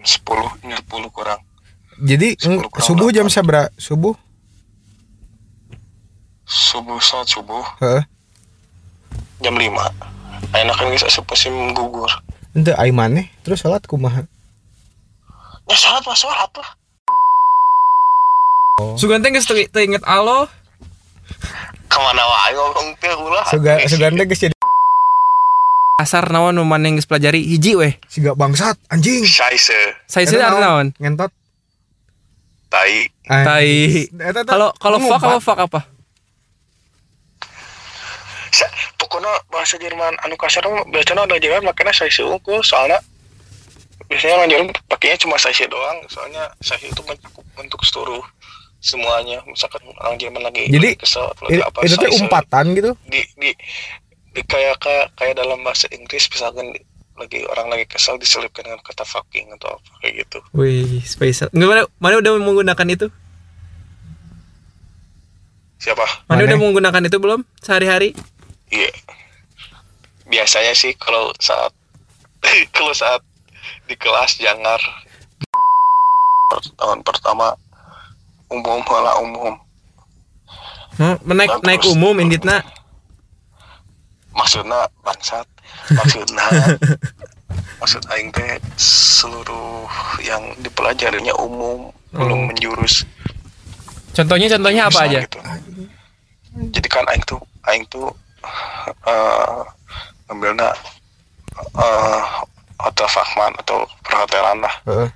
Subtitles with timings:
[0.00, 1.40] sepuluh ini sepuluh kurang
[2.00, 3.36] Jadi Sepuluh mm, kurang subuh jam delapan.
[3.36, 3.62] sabra?
[3.76, 4.14] Subuh?
[6.42, 8.02] subuh saat subuh Heeh.
[9.40, 9.88] jam lima
[10.52, 12.08] enak kan guys asup musim gugur
[12.52, 14.28] Ente ai maneh terus salat kumaha?
[15.64, 16.70] ya salat pas sholat lah
[18.98, 19.46] Sugan teh geus
[19.78, 20.50] inget Allah.
[21.86, 24.56] ke mana wae ngomong teh ulah Suga sugande geus jadi
[26.02, 27.94] Asar naon nu maneh geus pelajari hiji weh.
[28.10, 29.22] siga bangsat anjing.
[29.22, 30.90] Saise sih ada naon?
[30.98, 31.30] Ngentot.
[32.66, 33.70] tai Tai.
[34.42, 35.30] Kalau kalau fuck ngumpat.
[35.30, 35.80] apa fuck apa?
[38.52, 38.66] Sa,
[39.00, 43.00] pokoknya bahasa Jerman anu kasar biasanya ada Jerman makanya saya unggul soalnya
[44.10, 48.20] biasanya orang Jerman pakainya cuma saya doang soalnya saya itu mencakup untuk seluruh
[48.82, 52.90] semuanya misalkan orang Jerman lagi Jadi, kesel atau lagi I- apa itu umpatan gitu.
[53.08, 53.50] di di
[54.32, 58.80] di kayak kayak kayak dalam bahasa Inggris misalkan di- lagi orang lagi kesel diselipkan dengan
[58.80, 61.52] kata fucking atau apa kayak gitu Wih, spesial.
[61.52, 63.06] Nggak mana mana udah menggunakan itu?
[65.76, 66.46] siapa Mana, Mana?
[66.46, 68.14] udah menggunakan itu belum sehari-hari?
[68.68, 68.88] iya
[70.24, 71.74] biasanya sih kalau saat
[72.74, 73.20] kalau saat
[73.84, 74.80] di kelas jangar
[76.74, 77.52] tahun pertama
[78.48, 79.54] umum malah umum
[80.92, 82.60] Hmm, naik Nah, naik umum inditna.
[84.32, 85.46] Maksudnya bangsat
[85.90, 86.46] maksudnya
[87.80, 89.86] maksud aing teh seluruh
[90.20, 92.46] yang dipelajarinya umum belum Oh.
[92.48, 93.04] menjurus
[94.12, 95.24] Contohnya contohnya apa aja?
[95.24, 95.40] gitu.
[96.68, 98.12] jadi kan aing tuh aing tuh
[99.02, 99.60] eh
[100.28, 100.68] ngambilnya
[101.74, 102.22] eh
[102.76, 105.08] hotel Fahman atau perhotelan lah Heeh.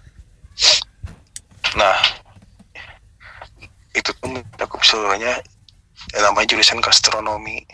[1.75, 1.97] nah
[3.93, 5.41] itu tuh mencakup seluruhnya
[6.15, 7.65] yang namanya jurusan gastronomi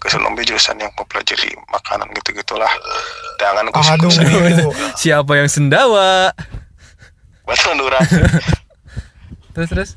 [0.00, 2.72] gastronomi jurusan yang mempelajari makanan gitu gitulah
[3.36, 4.72] jangan Aduh.
[5.00, 6.32] Siapa yang sendawa?
[7.44, 7.98] betul Nura
[9.54, 9.90] Terus terus.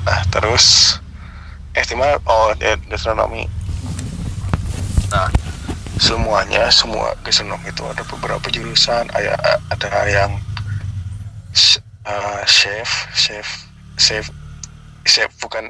[0.00, 0.96] nah terus
[1.72, 3.44] estimal oh ya, gastronomi
[5.08, 5.28] nah
[5.96, 9.36] semuanya semua gastronomi itu ada beberapa jurusan ada
[9.68, 10.32] ada yang
[12.04, 13.46] eh, chef chef
[13.96, 14.28] chef
[15.04, 15.68] chef bukan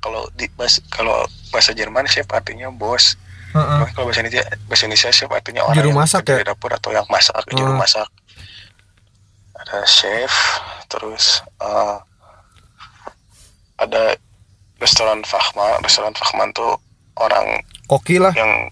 [0.00, 3.14] kalau di bahasa kalau bahasa Jerman chef artinya bos.
[3.50, 6.38] Cuman kalau bahasa Indonesia bahasa Indonesia chef artinya orang Juru yang masak bekerja ya?
[6.38, 7.78] di dapur atau yang masak juru Hmm.
[7.78, 8.08] masak
[9.54, 10.32] ada chef
[10.86, 11.96] terus eh,
[13.76, 14.14] ada
[14.78, 16.78] restoran Fahman restoran Fahman tuh
[17.16, 18.32] orang Koki lah.
[18.32, 18.70] yang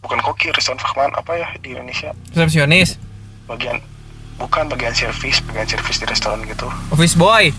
[0.00, 2.96] bukan koki restoran Fahman apa ya di Indonesia Resepsionis,
[3.46, 3.78] bagian
[4.36, 7.50] bukan bagian servis bagian servis di restoran gitu office boy,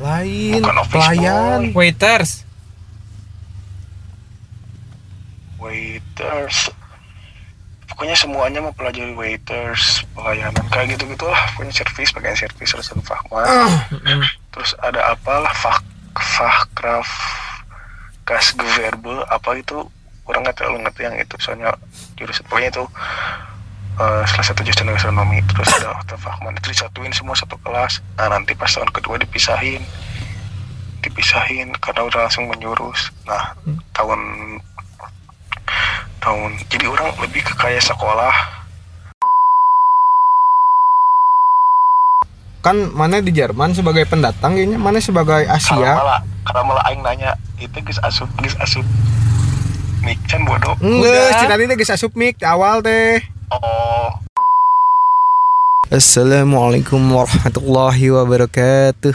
[0.00, 0.60] Lain.
[0.64, 1.60] Bukan pelayan.
[1.76, 2.48] waiters.
[5.60, 6.72] waiters.
[7.84, 13.44] Pokoknya semuanya mempelajari waiters pelayanan kayak gitu gitulah pokoknya servis bagian servis restoran Fahman
[14.00, 14.24] Mm.
[14.56, 15.84] terus ada apalah fak
[16.16, 17.12] fahkraft
[18.24, 19.84] kas gewerbe apa itu
[20.24, 21.76] kurang nggak terlalu ngerti yang itu soalnya
[22.16, 22.84] jurusan pokoknya itu
[24.00, 28.00] eh, salah satu jurusan gastronomi terus ada hotel Fahman itu disatuin semua satu kelas.
[28.16, 29.84] Nah nanti pas tahun kedua dipisahin.
[31.04, 33.56] Dipisahin karena udah langsung menjurus nah
[33.96, 34.20] tahun
[36.20, 38.32] tahun jadi orang lebih ke kayak sekolah.
[42.60, 45.96] Kan mana di Jerman sebagai pendatang kayaknya mana sebagai Asia.
[45.96, 48.84] malah kalau malah aing nanya itu geus asup geus asup
[50.00, 50.76] Mik can bodoh.
[50.80, 53.20] Enggak, tadi teh geus asup mik di awal teh.
[53.50, 54.10] Oh
[55.90, 59.10] Assalamualaikum warahmatullahi wabarakatuh.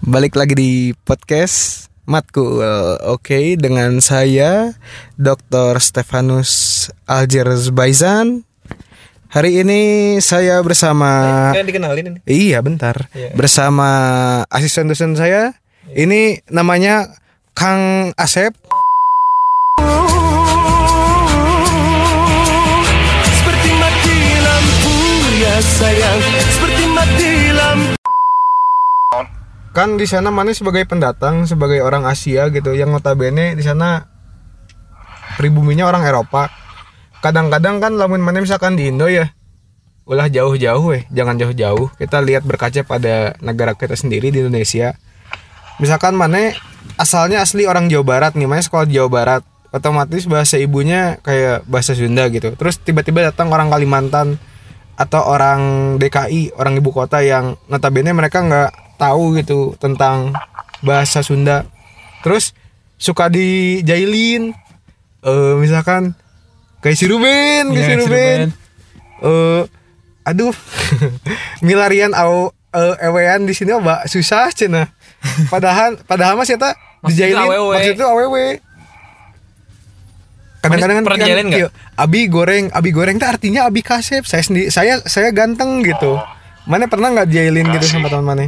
[0.00, 0.72] Balik lagi di
[1.04, 2.64] podcast Matkul.
[3.04, 4.72] Oke, dengan saya
[5.20, 5.76] Dr.
[5.76, 8.48] Stefanus Aljerzbaizan.
[9.28, 9.80] Hari ini
[10.24, 12.18] saya bersama Kan dikenalin ini.
[12.24, 13.12] Iya, bentar.
[13.12, 13.36] Iya.
[13.36, 13.88] Bersama
[14.48, 15.52] asisten dosen saya.
[15.92, 17.12] Ini namanya
[17.52, 18.56] Kang Asep.
[25.78, 26.18] Sayang
[26.50, 27.92] Seperti mati lampu
[29.72, 34.04] Kan di sana mana sebagai pendatang, sebagai orang Asia gitu, yang notabene di sana
[35.40, 36.52] pribuminya orang Eropa.
[37.24, 39.32] Kadang-kadang kan lamun mana misalkan di Indo ya,
[40.04, 41.88] ulah jauh-jauh eh, jangan jauh-jauh.
[41.96, 44.92] Kita lihat berkaca pada negara kita sendiri di Indonesia.
[45.80, 46.52] Misalkan mana
[47.00, 49.42] asalnya asli orang Jawa Barat nih, mana sekolah Jawa Barat,
[49.72, 52.52] otomatis bahasa ibunya kayak bahasa Sunda gitu.
[52.60, 54.36] Terus tiba-tiba datang orang Kalimantan
[55.02, 58.70] atau orang DKI, orang ibu kota yang notabene mereka nggak
[59.02, 60.30] tahu gitu tentang
[60.86, 61.66] bahasa Sunda.
[62.22, 62.54] Terus
[62.94, 64.54] suka dijailin
[65.22, 66.14] eh misalkan
[66.78, 68.38] kayak si Ruben, kayak Iya, si si Ruben.
[69.26, 69.62] Eh
[70.22, 70.54] aduh
[71.66, 74.86] milarian au eh, ewean di sini mbak susah cina.
[75.50, 76.62] Padahal padahal mas itu
[77.10, 78.62] dijailin maksud itu awewe
[80.62, 84.68] kadang-kadang kan pernah kan, iya, abi goreng abi goreng itu artinya abi kasep saya sendiri
[84.68, 86.24] saya saya ganteng gitu Oh.
[86.64, 87.94] mana pernah nggak dijailin Nggak gitu sih.
[87.96, 88.46] sama teman mana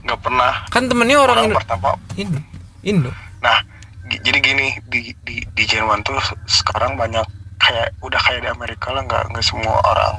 [0.00, 1.56] nggak pernah Kan temennya orang orang Indo.
[1.56, 2.40] pertama Indo.
[2.82, 3.10] Indo.
[3.38, 3.60] nah
[4.06, 7.24] jadi gini di di di Jerman tuh sekarang banyak
[7.56, 10.14] kayak udah kayak di Amerika lah nggak nggak semua orang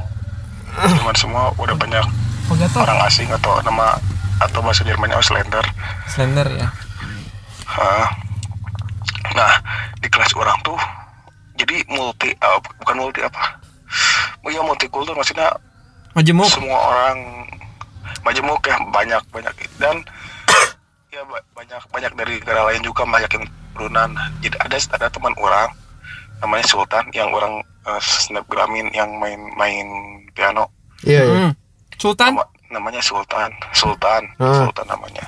[0.87, 2.05] Jerman semua udah banyak
[2.45, 2.81] Pegator.
[2.81, 3.97] orang asing atau nama
[4.37, 5.65] atau bahasa Jermannya Ausländer
[6.05, 6.69] Slender ya.
[7.67, 8.05] Hah.
[9.33, 9.51] nah
[9.95, 10.77] di kelas orang tuh
[11.55, 13.59] jadi multi eh, bukan multi apa
[14.41, 15.49] oh iya multikultur maksudnya
[16.13, 16.47] Majemuk.
[16.47, 17.17] semua orang
[18.21, 19.99] majemuk ya banyak banyak dan
[21.13, 24.09] ya ba- banyak banyak dari negara lain juga banyak yang turunan
[24.39, 25.69] jadi ada ada teman orang
[26.37, 29.87] namanya Sultan yang orang uh, snapgramin yang main main
[30.31, 30.67] piano
[31.01, 31.53] iya iya Hmm.
[31.95, 32.35] Sultan.
[32.35, 34.51] Nama- namanya Sultan Sultan Ah.
[34.61, 35.25] Sultan namanya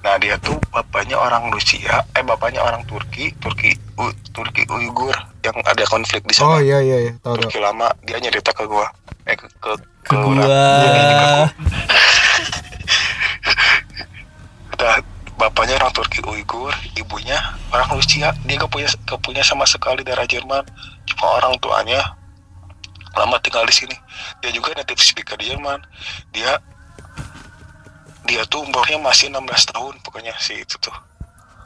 [0.00, 5.12] nah dia tuh bapaknya orang Rusia eh bapaknya orang Turki Turki U- Turki Uighur
[5.44, 8.48] yang ada konflik di oh sana iya iya iya tahu tahu Turki lama dia nyerita
[8.50, 8.88] ke gua
[9.28, 9.72] eh ke ke,
[10.08, 10.40] Ke orang.
[10.40, 10.64] gua.
[10.80, 11.46] Jadi ke gua.
[14.72, 14.94] Udah,
[15.40, 17.36] bapaknya orang Turki Uighur, ibunya
[17.68, 18.32] orang Rusia.
[18.44, 20.64] Dia gak punya gak punya sama sekali darah Jerman.
[21.04, 22.16] Cuma orang tuanya
[23.12, 23.96] lama tinggal di sini.
[24.40, 25.80] Dia juga native speaker Jerman.
[26.32, 26.56] Dia
[28.30, 29.42] dia tuh umurnya masih 16
[29.74, 30.94] tahun pokoknya sih itu tuh.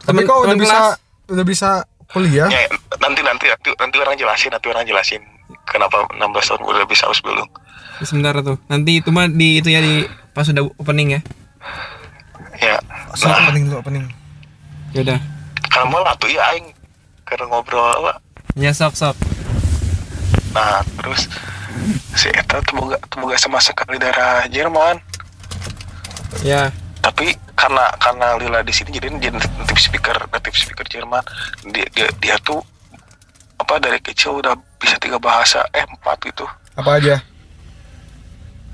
[0.01, 0.79] tapi kok udah bisa
[1.29, 1.69] udah bisa
[2.09, 2.65] kuliah Ya,
[3.01, 5.21] nanti nanti nanti nanti orang jelasin, nanti orang jelasin
[5.65, 7.49] kenapa 16 tahun udah bisa harus belum.
[8.01, 8.57] Sebentar tuh.
[8.67, 11.21] Nanti itu mah di itu ya di pas udah opening ya.
[12.57, 12.77] Ya.
[13.15, 14.05] so, Nah, opening dulu opening
[14.93, 15.19] Ya udah.
[15.69, 16.71] kalau mau lah tuh ya aing
[17.25, 18.17] karena ngobrol lah.
[18.55, 19.17] Ya sok sok.
[20.55, 21.27] Nah, terus
[22.15, 25.03] si Eta temoga temoga sama sekali darah Jerman.
[26.43, 26.73] Ya.
[26.99, 31.23] Tapi karena karena Lila di sini jadi jadi native speaker native speaker Jerman.
[31.69, 32.65] Dia dia, dia tuh
[33.61, 36.45] apa dari kecil udah bisa tiga bahasa eh empat gitu.
[36.75, 37.17] apa aja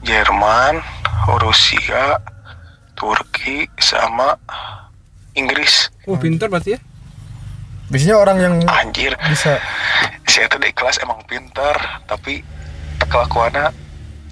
[0.01, 0.81] Jerman,
[1.45, 2.17] Rusia,
[2.97, 4.33] Turki sama
[5.37, 5.93] Inggris.
[6.09, 6.81] Oh, pintar berarti ya.
[7.93, 9.61] biasanya orang yang Anjir, bisa
[10.25, 11.77] si Eta di kelas emang pintar,
[12.09, 12.41] tapi
[13.05, 13.69] kelakuannya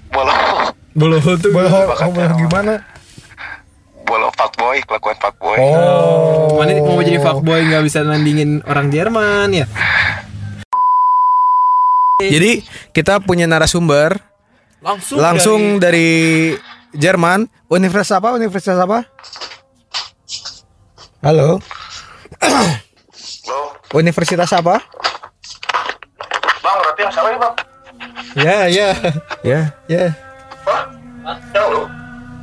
[0.09, 1.53] bolos Belum tuh.
[1.53, 2.39] oh, boleh orang.
[2.39, 2.73] gimana
[4.05, 5.57] bolos fuckboy, kelakuan fuckboy.
[5.59, 9.65] oh Mana mau jadi fuckboy nggak bisa nandingin orang Jerman ya?
[12.19, 14.19] jadi kita punya narasumber
[14.83, 15.17] Langsung.
[15.23, 16.51] langsung dari,
[16.89, 19.05] Jerman universitas apa universitas apa
[21.21, 21.61] halo
[23.45, 23.59] Lo,
[23.93, 24.81] universitas apa
[26.59, 27.55] bang, berarti yang salah ya bang?
[28.37, 28.89] Ya ya.
[29.41, 29.59] ya
[29.89, 30.03] Ya.
[30.65, 30.81] Hah?
[31.53, 31.81] Yang lu?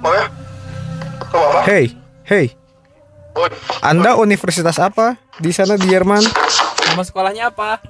[0.03, 0.25] Mau ya?
[1.67, 1.91] Hey
[2.27, 2.55] hey.
[3.37, 3.51] Oi,
[3.85, 5.21] anda universitas apa?
[5.37, 6.25] Di sana di Jerman?
[6.89, 7.83] Nama sekolahnya apa?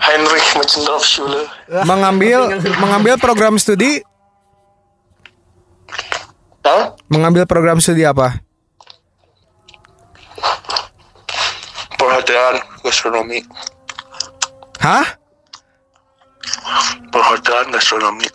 [0.00, 1.44] Heinrich Menzendorf Schule.
[1.90, 4.00] mengambil mengambil program studi?
[7.10, 8.40] Mengambil program studi apa?
[11.98, 13.44] Perhotelan gastronomi.
[14.80, 15.19] hah
[17.30, 18.26] Perhotelan gastronomi.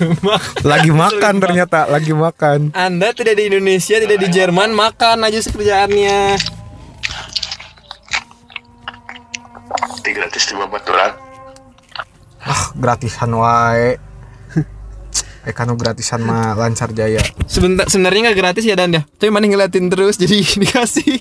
[0.70, 6.38] lagi makan ternyata lagi makan Anda tidak di Indonesia, tidak di Jerman, makan aja kerjaannya.
[9.98, 11.12] Di gratis di Babaturan.
[12.38, 13.98] ah gratisan wae
[15.42, 19.02] eh kanu gratisan mah lancar jaya Sebentar sebenarnya nggak gratis ya Dan ya.
[19.02, 21.18] Tapi mana ngeliatin terus jadi dikasih.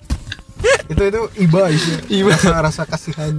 [0.88, 2.32] itu itu iba itu Iba.
[2.32, 3.34] rasa, rasa kasihan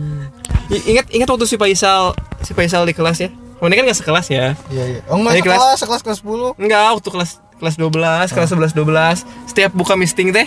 [0.68, 3.30] I- ingat ingat waktu si Faisal si Faisal di kelas ya.
[3.58, 4.54] Ini kan gak sekelas ya.
[4.70, 5.58] iya iya oh enggak Ayo, kelas.
[5.58, 8.72] kelas sekelas kelas 10 Enggak, waktu kelas kelas 12, kelas 11
[9.26, 9.50] 12.
[9.50, 10.46] Setiap buka misting teh.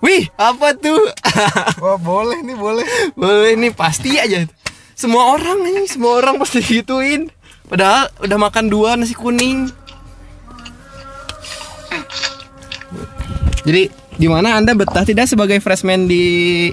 [0.00, 1.00] Wih, apa tuh?
[1.84, 4.44] wah boleh nih boleh Boleh ini pasti aja.
[4.96, 7.28] Semua orang ini, semua orang pasti gituin.
[7.68, 9.68] Padahal udah makan dua nasi kuning.
[13.66, 16.70] Jadi gimana Anda betah tidak sebagai freshman di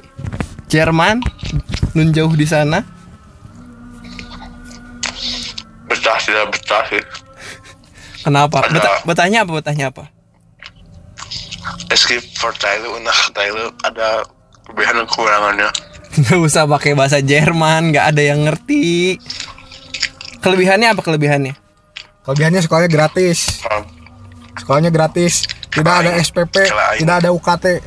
[0.70, 1.20] Jerman?
[1.98, 2.86] Nun jauh di sana?
[6.04, 7.04] Betah tidak betah sih.
[8.28, 8.60] Kenapa?
[8.60, 9.52] Ada- Betah, betahnya apa?
[9.56, 10.04] Betahnya apa?
[11.96, 14.28] Skip for Thailand, nah Thailand ada
[14.68, 15.70] kelebihan dan kekurangannya.
[16.20, 19.16] Nggak usah pakai bahasa Jerman, nggak ada yang ngerti.
[20.44, 21.64] Kelebihannya apa kelebihannya?
[22.24, 23.60] kelebihannya sekolahnya gratis
[24.56, 26.56] sekolahnya gratis tidak ada SPP
[27.04, 27.84] tidak ada UKT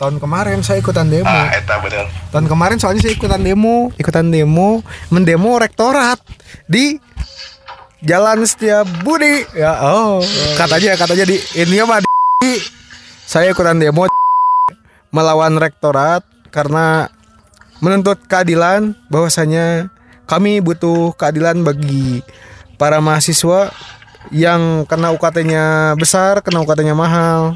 [0.00, 2.08] tahun kemarin saya ikutan demo Ah, eta bener.
[2.32, 4.80] tahun kemarin soalnya saya ikutan demo ikutan demo
[5.12, 6.16] mendemo rektorat
[6.64, 6.96] di
[8.00, 9.44] Jalan Setia Budi.
[9.52, 10.24] Ya oh,
[10.56, 12.56] katanya katanya di ini mah di
[13.22, 14.08] saya ikutan demo
[15.12, 17.12] melawan rektorat karena
[17.84, 19.92] menuntut keadilan bahwasanya
[20.24, 22.24] kami butuh keadilan bagi
[22.80, 23.68] para mahasiswa
[24.32, 27.52] yang kena UKT-nya besar, kena UKT-nya mahal,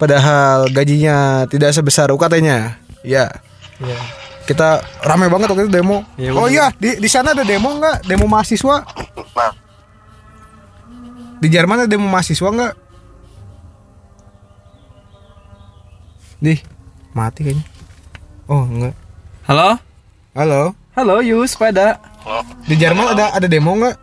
[0.00, 2.80] padahal gajinya tidak sebesar UKT-nya.
[3.04, 3.28] Ya.
[4.48, 6.02] Kita rame banget waktu itu demo.
[6.16, 8.08] Iya, oh iya, di di sana ada demo nggak?
[8.08, 8.82] Demo mahasiswa?
[9.36, 9.52] Nah,
[11.40, 12.74] Di Jerman ada demo mahasiswa nggak?
[16.40, 16.56] Di
[17.12, 17.64] mati kayaknya.
[18.48, 18.96] Oh enggak.
[19.44, 19.76] Halo?
[20.32, 20.62] Halo.
[20.96, 22.00] Halo, Yus, pada.
[22.66, 23.96] Di Jerman ada ada demo nggak?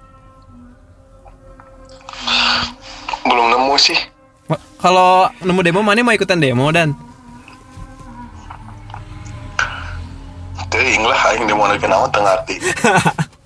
[3.27, 3.99] belum nemu sih.
[4.77, 6.93] Kalau nemu demo, mana mau ikutan demo dan?
[10.69, 12.55] Teuing lah aing demo lagi naon teu ngarti.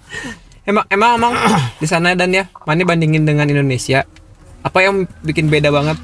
[0.62, 1.34] Emang emang emang
[1.82, 4.06] di sana dan ya, mana bandingin dengan Indonesia?
[4.62, 5.98] Apa yang bikin beda banget?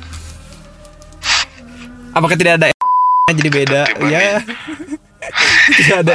[2.18, 2.74] Apakah tidak ada
[3.38, 3.82] jadi beda?
[4.10, 4.42] Ya.
[5.78, 6.14] tidak ada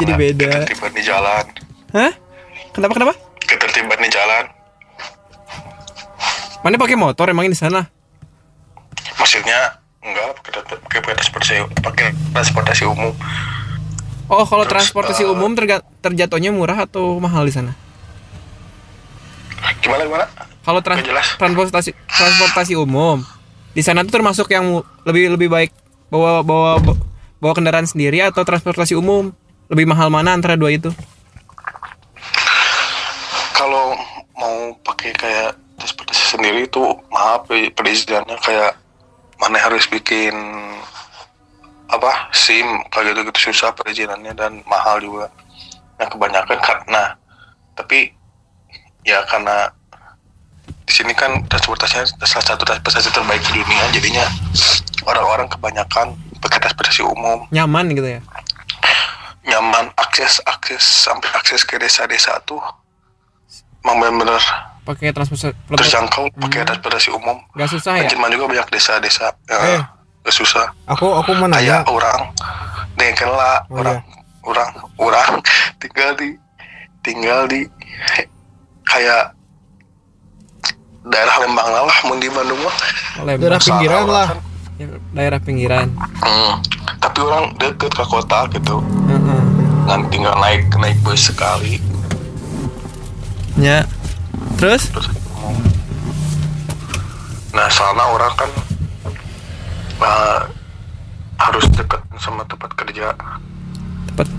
[0.00, 0.52] jadi beda.
[0.64, 1.44] Ketertiban di jalan.
[1.92, 2.12] Hah?
[2.72, 3.14] Kenapa kenapa?
[3.44, 4.44] Ketertiban di jalan.
[6.64, 7.92] Mana pakai motor emang di sana?
[9.22, 10.50] Maksudnya enggak pakai
[10.82, 13.14] pakai transportasi pakai transportasi umum.
[14.26, 17.78] Oh, kalau Terus, transportasi eh, umum terga- terjatuhnya murah atau mahal di sana?
[19.78, 20.26] Gimana gimana?
[20.66, 21.06] Kalau trans-
[21.38, 23.22] transportasi transportasi umum
[23.72, 25.70] di sana tuh termasuk yang lebih lebih baik
[26.10, 26.82] bawa bawa
[27.38, 29.30] bawa kendaraan sendiri atau transportasi umum
[29.70, 30.90] lebih mahal mana antara dua itu?
[33.54, 33.94] Kalau
[34.34, 38.72] mau pakai kayak transportasi sendiri itu maaf perizinannya kayak
[39.42, 40.32] mana harus bikin
[41.90, 45.28] apa SIM kayak gitu gitu susah perizinannya dan mahal juga.
[45.98, 47.18] Nah kebanyakan karena
[47.74, 48.14] tapi
[49.02, 49.74] ya karena
[50.86, 54.26] di sini kan transportasinya salah satu transportasi terbaik di dunia jadinya
[55.10, 58.20] orang-orang kebanyakan pakai transportasi umum Nyaman gitu ya.
[59.42, 62.62] nyaman akses akses sampai akses ke desa-desa tuh
[63.82, 64.38] emang bener-bener
[64.82, 68.08] Pakai transportasi terjangkau pakai transportasi umum Gak susah ya?
[68.08, 69.82] Jerman juga banyak desa-desa ya, Eh.
[70.20, 71.78] gak susah Aku aku mau kayak nanya.
[71.86, 72.20] orang
[72.92, 73.98] dengan lah Oh, orang
[74.42, 75.30] orang orang
[75.80, 76.34] tinggal di
[77.00, 77.62] tinggal di
[78.84, 79.34] kayak
[81.04, 82.76] daerah Lembang lah mun di Bandung mah
[83.20, 83.38] Lembang.
[83.40, 84.26] Daerah pinggiran lah.
[84.28, 84.38] kan.
[84.74, 85.88] Ya, daerah pinggiran.
[85.94, 86.54] Hmm,
[86.98, 89.42] tapi orang deket ke kota gitu Heeh.
[89.84, 91.78] ngan tinggal naik naik bus sekali
[93.54, 93.86] Ya.
[94.62, 94.86] Terus?
[94.94, 95.10] terus
[97.52, 98.50] nah soalnya orang kan
[99.98, 100.40] uh,
[101.36, 103.10] harus deket sama tempat kerja
[104.08, 104.30] Tepat.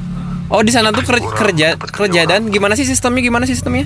[0.47, 3.19] Oh, di sana tuh kerja kerja kerja dan gimana sih sistemnya?
[3.19, 3.83] Gimana sistemnya?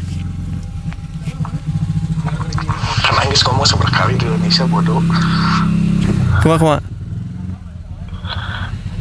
[3.04, 5.02] karena Inggris ngomong seberkali di Indonesia bodoh
[6.46, 6.78] Kuma kuma.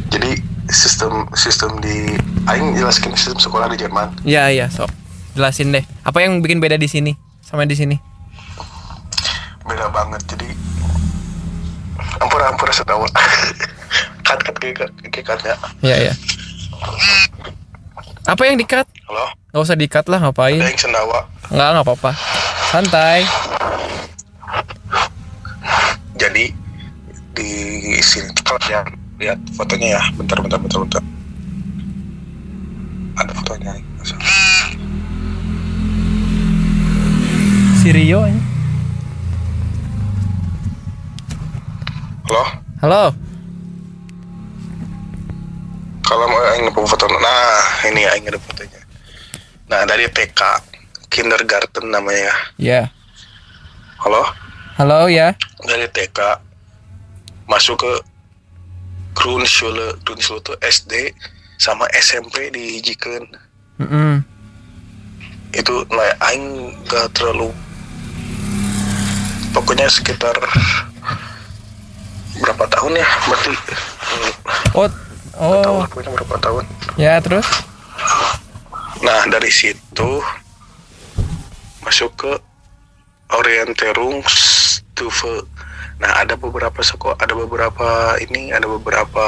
[0.09, 0.41] jadi
[0.73, 2.17] sistem sistem di
[2.49, 4.89] Aing jelaskan sistem sekolah di Jerman Iya iya, sok.
[5.37, 5.85] Jelasin deh.
[6.01, 7.95] Apa yang bikin beda di sini sama di sini?
[9.63, 10.47] beda banget jadi
[12.19, 13.03] ampura ampura setawa
[14.25, 14.71] cut cut ke
[15.07, 16.13] ke cutnya Iya iya.
[18.23, 18.87] Apa yang dikat?
[19.07, 20.59] halo Gak usah dikat lah ngapain?
[20.59, 22.11] ada yang sendawa Enggak nggak apa-apa.
[22.67, 23.23] Santai.
[26.17, 26.49] jadi
[27.31, 27.51] di
[28.01, 28.87] sini kalau lihat
[29.17, 31.03] lihat fotonya ya bentar bentar bentar bentar
[33.15, 33.71] ada fotonya
[37.77, 38.41] Si Rio ini.
[42.27, 42.43] halo
[42.83, 43.03] Halo.
[46.03, 47.55] kalau mau ingin foto nah
[47.87, 48.81] ini ingin ada fotonya
[49.67, 50.39] nah dari TK
[51.07, 52.91] kindergarten namanya Ya.
[54.03, 54.27] halo
[54.75, 55.33] Halo ya.
[55.63, 56.19] dari TK
[57.47, 57.93] masuk ke
[59.15, 60.93] Grundschule Grundschule itu SD
[61.57, 63.23] sama SMP dihijikan
[63.79, 64.19] Mm-mm.
[65.55, 67.49] itu nah, aing gak terlalu
[69.57, 70.37] pokoknya sekitar
[72.37, 73.53] berapa tahun ya berarti
[74.77, 74.85] Oh.
[75.33, 75.81] tahu Oh.
[75.89, 76.63] pokoknya berapa tahun
[76.95, 77.45] Ya terus?
[79.01, 80.21] nah dari situ
[81.81, 82.31] masuk ke
[83.29, 85.45] Orientierungsstufe
[85.97, 89.25] nah ada beberapa sekolah ada beberapa ini ada beberapa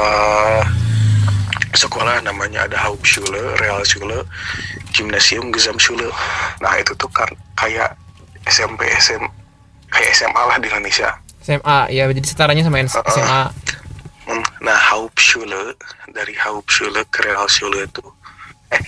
[1.70, 4.26] sekolah namanya ada Hauptschule, Realschule,
[4.90, 6.10] Gymnasium, Gesamtschule.
[6.58, 7.94] Nah itu tuh kan kayak
[8.44, 9.22] SMP, SM,
[9.90, 11.10] kayak SMA lah di Indonesia.
[11.40, 12.78] SMA ya jadi setaranya sama.
[12.84, 13.42] SMA.
[14.24, 15.74] Hmm, Nah Hauptschule
[16.08, 18.04] dari Hauptschule ke Realschule itu,
[18.70, 18.78] eh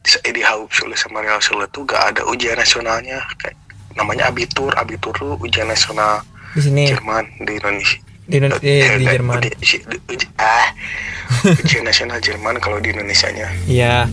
[0.00, 3.56] di, di Hauptschule sama Realschule tuh gak ada ujian nasionalnya kayak
[3.92, 4.70] namanya abitur.
[4.72, 6.22] Abitur tuh ujian nasional
[6.52, 6.82] di sini.
[6.86, 7.98] Jerman di Indonesia.
[8.22, 9.38] Di, Indo- di, di Eh, Jerman.
[9.38, 9.82] di- di-
[10.14, 10.66] di- ah
[11.62, 14.06] ujian nasional Jerman kalau di Indonesia nya iya.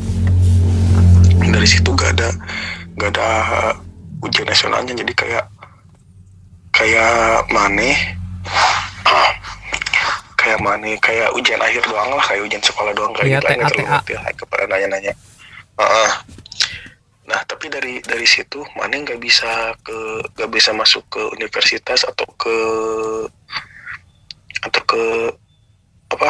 [1.44, 2.30] Dari situ gak ada
[2.96, 3.30] gak ada
[4.22, 5.44] ujian nasionalnya jadi kayak
[6.84, 7.96] kayak maneh
[9.08, 9.32] ah,
[10.36, 13.56] kayak maneh kayak ujian akhir doang lah kayak ujian sekolah doang kayak gitu TA.
[13.56, 15.14] terlalu ngerti lah kepada nanya-nanya
[15.80, 16.12] Heeh.
[17.24, 19.96] nah tapi dari dari situ maneh nggak bisa ke
[20.36, 22.56] nggak bisa masuk ke universitas atau ke
[24.68, 25.04] atau ke
[26.12, 26.30] apa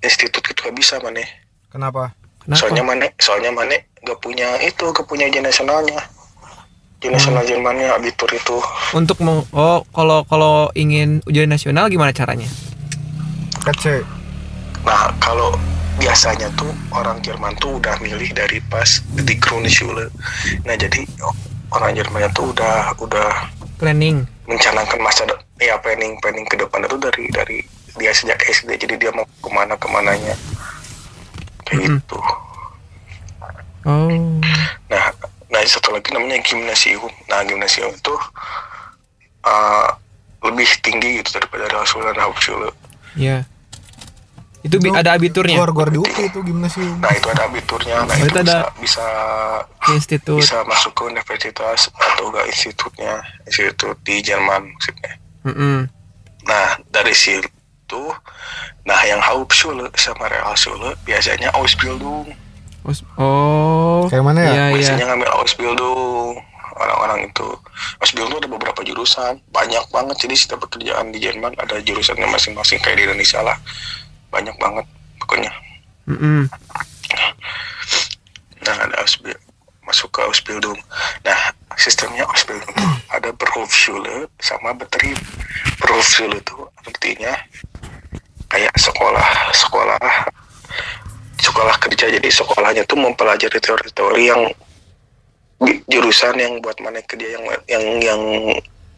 [0.00, 1.28] institut gitu gak bisa maneh
[1.68, 2.16] Kenapa?
[2.40, 6.00] kenapa soalnya mana soalnya mana gak punya itu gak punya ujian nasionalnya
[7.04, 7.12] Hmm.
[7.12, 8.56] nasional Jermannya abitur itu.
[8.92, 12.46] Untuk mau oh kalau kalau ingin ujian nasional gimana caranya?
[13.62, 14.02] Kece.
[14.82, 15.54] nah kalau
[15.94, 20.10] biasanya tuh orang Jerman tuh udah milih dari pas di Grundschule.
[20.62, 21.06] Nah jadi
[21.70, 23.30] orang Jermannya tuh udah udah
[23.76, 24.26] planning.
[24.42, 27.58] mencanangkan masa de- ya planning planning ke depan itu dari dari
[27.94, 30.34] dia sejak SD jadi dia mau ke mana ke mananya.
[31.62, 31.96] Kayak Mm-mm.
[31.96, 32.18] gitu.
[33.82, 34.10] Oh.
[34.88, 35.04] Nah,
[35.52, 37.12] nah satu lagi namanya gimnasium.
[37.28, 38.14] Nah, gimnasium itu
[39.44, 39.88] uh,
[40.42, 42.72] lebih tinggi gitu daripada Rasul dan Hauptschule.
[43.14, 43.44] ya
[44.62, 47.02] itu Itu ada abiturnya Gor-gor di UPI itu gimnasium.
[47.02, 48.06] Nah, itu ada abiturnya.
[48.06, 49.06] Nah, Oh, itu, itu bisa, ada- bisa
[49.76, 55.12] Ke institut bisa masuk ke universitas atau ke institutnya, institut di Jerman maksudnya.
[55.42, 55.90] Mm-mm.
[56.46, 58.02] Nah, dari situ,
[58.86, 62.30] nah yang Hauptschule sama Realschule biasanya Ausbildung.
[62.82, 64.06] Os- oh.
[64.10, 64.50] Kayak mana ya?
[64.50, 64.76] iya iya.
[64.76, 66.34] Biasanya ngambil Ausbildung
[66.72, 67.48] orang-orang itu.
[68.02, 70.16] Ausbildung ada beberapa jurusan banyak banget.
[70.18, 73.54] Jadi setiap pekerjaan di Jerman ada jurusannya masing-masing kayak di Indonesia lah.
[74.28, 74.86] Banyak banget
[75.18, 75.52] pokoknya.
[76.02, 76.50] Mm-mm.
[78.62, 79.38] nah ada Ausbi-
[79.82, 80.78] masuk ke Ausbildung
[81.22, 81.38] nah
[81.74, 85.18] sistemnya Ausbildung itu ada Berufsschule sama Betrieb
[85.78, 87.34] Berufsschule itu artinya
[88.46, 90.02] kayak sekolah sekolah
[91.42, 92.06] sekolah kerja.
[92.08, 94.42] Jadi sekolahnya tuh mempelajari teori-teori yang
[95.90, 98.20] jurusan yang buat mana kerja yang yang yang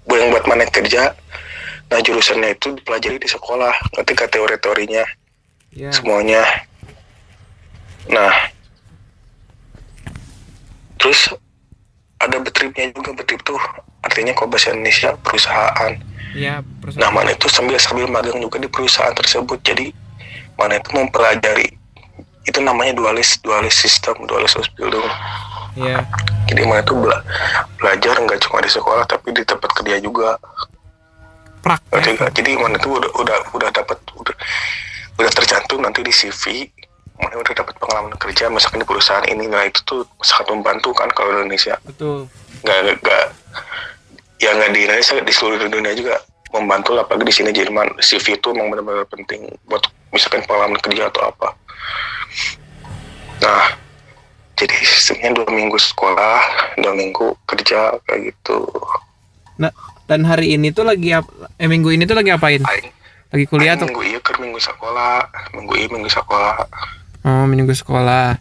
[0.08, 1.16] yang buat mana kerja.
[1.88, 3.72] Nah jurusannya itu dipelajari di sekolah
[4.04, 5.04] ketika teori-teorinya
[5.72, 5.90] ya.
[5.92, 6.44] semuanya.
[8.08, 8.32] Nah
[11.00, 11.28] terus
[12.16, 13.60] ada betripnya juga betrip tuh
[14.00, 15.92] artinya kalau bahasa Indonesia perusahaan.
[16.32, 19.60] Ya nah perusahaan mana itu sambil sambil magang juga di perusahaan tersebut.
[19.60, 19.92] Jadi
[20.56, 21.83] mana itu mempelajari
[22.44, 25.04] itu namanya dualis dualis sistem dualis Ausbildung
[25.74, 26.04] ya
[26.46, 27.24] jadi mana itu bela-
[27.80, 30.36] belajar nggak cuma di sekolah tapi di tempat kerja juga.
[31.64, 32.20] Praktek.
[32.20, 32.30] Nggak?
[32.36, 34.36] jadi mana itu udah udah udah dapat udah
[35.16, 36.68] udah tercantum nanti di CV
[37.16, 41.08] mana udah dapat pengalaman kerja misalkan di perusahaan ini nah itu tuh sangat membantu kan
[41.10, 41.74] kalau di Indonesia.
[41.82, 42.28] Betul.
[42.60, 43.24] Nggak nggak- nggak
[44.38, 46.20] ya nggak di Indonesia di seluruh dunia juga
[46.52, 47.96] membantu lah apalagi di sini Jerman.
[47.98, 51.56] CV itu memang benar-benar penting buat misalkan pengalaman kerja atau apa
[53.42, 53.76] nah
[54.54, 56.40] jadi sistemnya dua minggu sekolah
[56.78, 58.64] dua minggu kerja kayak gitu.
[59.58, 59.74] Nah
[60.06, 62.62] dan hari ini tuh lagi ap- eh minggu ini tuh lagi apain?
[62.62, 62.88] Aing,
[63.34, 63.90] lagi kuliah tuh?
[63.90, 66.54] minggu iya ke minggu sekolah minggu iya minggu sekolah.
[67.24, 68.38] Oh minggu sekolah.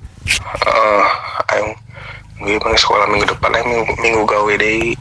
[0.70, 1.06] Eh
[1.56, 1.74] aing
[2.40, 4.94] minggu iya minggu sekolah minggu depan aing minggu, minggu gawe deh.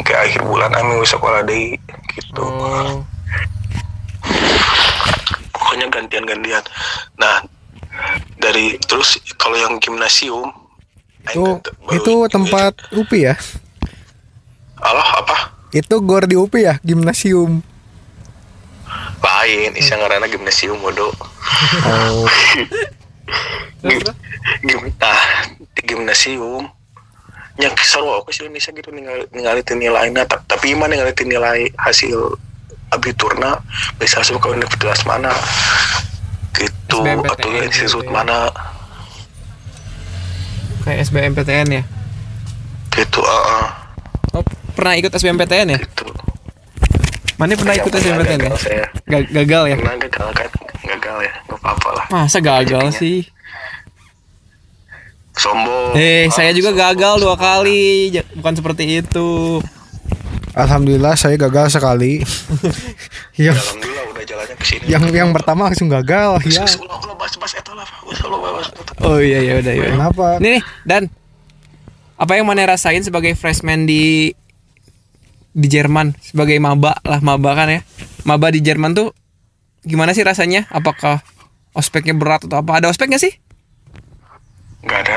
[0.00, 1.76] Ke akhir bulan aing minggu sekolah deh
[2.16, 2.42] gitu.
[2.46, 3.04] Oh.
[5.52, 6.64] Pokoknya gantian-gantian.
[7.20, 7.44] Nah
[8.36, 10.50] dari terus kalau yang gimnasium
[11.24, 13.34] Itu te- baru- itu tempat UPI ya?
[14.78, 15.36] Allah apa?
[15.70, 17.60] Itu gor di UPI ya, gimnasium.
[19.20, 21.12] lain isya ngarana gimnasium bodoh
[21.84, 22.24] Oh.
[24.60, 25.20] Gim- nah
[25.76, 26.66] di gimnasium.
[27.58, 30.24] Yang seru aku sih Indonesia gitu ningali ningali ti nilainya?
[30.24, 32.38] Ta- tapi mana ningali ti nilai hasil
[32.88, 33.60] abiturna
[33.96, 35.28] bisa masuk ke universitas mana
[36.58, 36.96] gitu.
[36.96, 38.10] SBMPTN atau ya institut gitu ya.
[38.10, 38.38] mana?
[40.80, 41.82] Kayak SBMPTN ya?
[42.90, 43.66] Gitu ah ah,
[44.32, 44.42] oh
[44.72, 45.78] pernah ikut SBMPTN ya?
[45.78, 46.06] Gitu.
[47.36, 48.86] Mana pernah ikut SBMPTN ya gagal saya.
[49.04, 49.76] Ga- gagal ya?
[49.76, 50.48] Pernah gagal kan?
[50.80, 51.32] Gagal ya?
[51.44, 52.04] Nggak apa-apa lah.
[52.10, 52.90] Masa gagal Jadinya.
[52.92, 53.18] sih?
[55.32, 55.94] Sombong.
[55.94, 56.82] Eh Ah, saya juga sombong.
[56.88, 58.10] gagal dua kali.
[58.34, 59.62] Bukan seperti itu
[60.58, 62.18] Alhamdulillah saya gagal sekali.
[63.38, 64.84] Ya, yang alhamdulillah udah jalannya ke sini.
[64.90, 66.66] yang yang pertama langsung gagal ya.
[69.06, 69.88] Oh iya iya udah iya.
[69.94, 70.26] Kenapa?
[70.42, 71.02] Ini nih, Dan.
[72.18, 74.34] Apa yang mana rasain sebagai freshman di
[75.54, 76.18] di Jerman?
[76.18, 77.80] Sebagai maba lah maba kan ya.
[78.26, 79.14] Maba di Jerman tuh
[79.86, 80.66] gimana sih rasanya?
[80.74, 81.22] Apakah
[81.78, 82.82] ospeknya berat atau apa?
[82.82, 83.38] Ada ospek nggak sih
[84.80, 85.16] nggak ada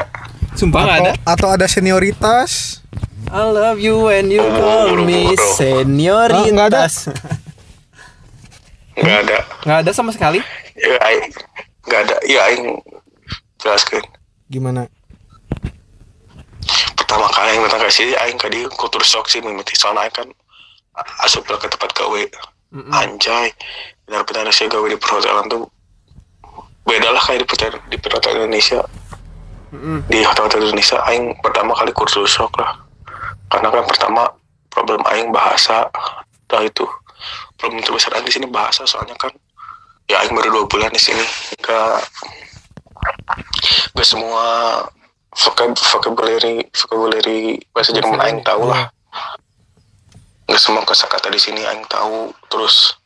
[0.53, 2.81] sumpah atau, ada atau ada senioritas?
[3.31, 5.39] I love you when you Oh, call bro, me bro.
[5.39, 6.51] Ah, senioritas.
[6.51, 6.83] nggak ada.
[8.97, 10.43] nggak ada Nggak ada sama sekali.
[10.75, 11.31] ya aing
[11.85, 12.65] nggak ada ya aing
[13.57, 14.01] jelaskan
[14.47, 14.89] Gimana?
[16.95, 20.27] pertama kali yang datang ke sini aing dia kultur shock sih mimiti soalnya aing kan
[21.21, 22.21] asup ke tempat gawe
[22.93, 23.51] anjay
[24.03, 25.67] benar-benar saya gawe di perhotelan tuh
[26.83, 28.79] beda lah kayak di perhotelan di perhotelan Indonesia
[30.11, 32.75] Di hotel-hotel Indonesia aing pertama kali kultur shock lah.
[33.47, 34.27] Karena kan pertama
[34.67, 35.87] problem aing bahasa
[36.51, 36.83] dah itu.
[37.55, 39.31] Problem terbesar aing di sini bahasa soalnya kan
[40.11, 41.23] ya aing baru dua bulan di sini.
[41.63, 42.03] Gak
[43.95, 44.45] gak semua
[45.31, 48.91] vocab vocabulary vocabulary bahasa Jerman aing tahu lah.
[50.51, 52.35] Nggak semua kosakata di sini aing tahu.
[52.51, 52.99] Terus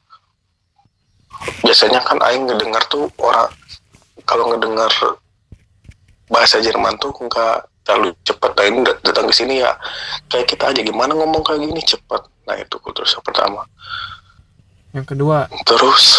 [1.61, 3.53] biasanya kan aing ngedengar tuh orang
[4.25, 4.89] kalau ngedengar
[6.25, 8.51] bahasa Jerman tuh nggak terlalu cepat.
[8.51, 9.77] Nah ini dat- datang ke sini ya.
[10.25, 11.79] Kayak kita aja gimana ngomong kayak gini?
[11.79, 12.25] Cepat.
[12.45, 13.65] Nah itu kultur shock pertama.
[14.91, 16.17] Yang kedua, terus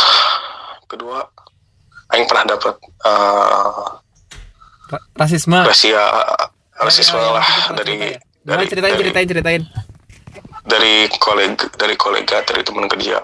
[0.84, 1.26] kedua
[2.08, 3.86] aing pernah dapat eh,
[4.86, 5.58] ra- rasisme.
[5.58, 6.04] rahasia
[6.76, 7.42] rasisme Ya, ya, lah.
[7.42, 8.18] itu pernah dari ya.
[8.46, 9.62] Dari ceritain, dari, ceritain, ceritain.
[10.62, 13.18] dari kolega dari kolega dari teman kerja.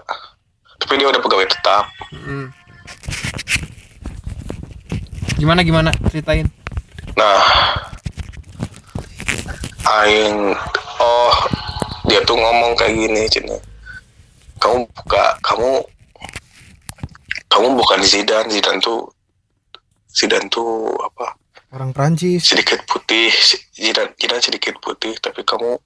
[0.79, 1.87] Tapi dia udah pegawai tetap.
[2.11, 2.51] Mm.
[5.37, 5.90] Gimana gimana?
[6.09, 6.51] Ceritain?
[7.12, 7.40] Nah
[10.03, 10.57] aing
[10.98, 11.35] oh
[12.07, 13.57] dia tuh ngomong kayak gini cina.
[14.59, 15.70] Kamu buka kamu
[17.46, 19.11] kamu bukan Zidane Zidane tuh
[20.09, 21.37] Zidane tuh apa?
[21.72, 22.44] Orang Prancis.
[22.44, 23.33] sedikit putih.
[23.72, 25.79] Zidane Zidane sedikit putih tapi kamu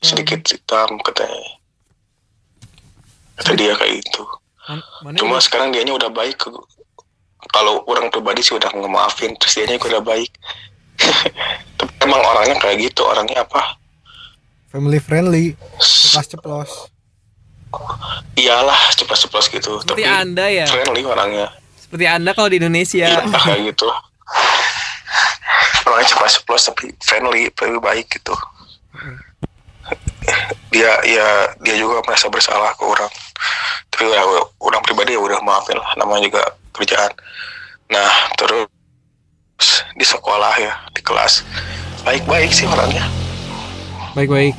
[0.00, 1.42] sedikit hitam katanya.
[3.34, 4.22] Kata dia kayak gitu.
[4.64, 6.48] Man- Mana cuma sekarang dianya udah baik ke
[7.50, 10.30] kalau orang pribadi sih udah ngemaafin terus dianya udah baik
[11.74, 13.76] tapi emang orangnya kayak gitu orangnya apa
[14.68, 15.54] Family friendly.
[15.78, 16.70] S- Ceplas ceplos.
[18.34, 20.66] iyalah ceplos-ceplos gitu seperti tapi Anda ya.
[20.66, 23.06] friendly orangnya Seperti Anda kalau di Indonesia.
[23.06, 23.86] iya kayak gitu
[25.84, 28.34] orangnya ceplos-ceplos tapi friendly lebih baik gitu
[30.70, 31.26] dia ya
[31.60, 33.12] dia juga merasa bersalah ke orang
[33.88, 34.22] tapi ya
[34.58, 36.42] orang pribadi ya udah maafin lah namanya juga
[36.74, 37.12] kerjaan
[37.86, 38.66] nah terus
[39.94, 41.46] di sekolah ya di kelas
[42.02, 43.06] baik-baik sih orangnya
[44.12, 44.54] Baik-baik.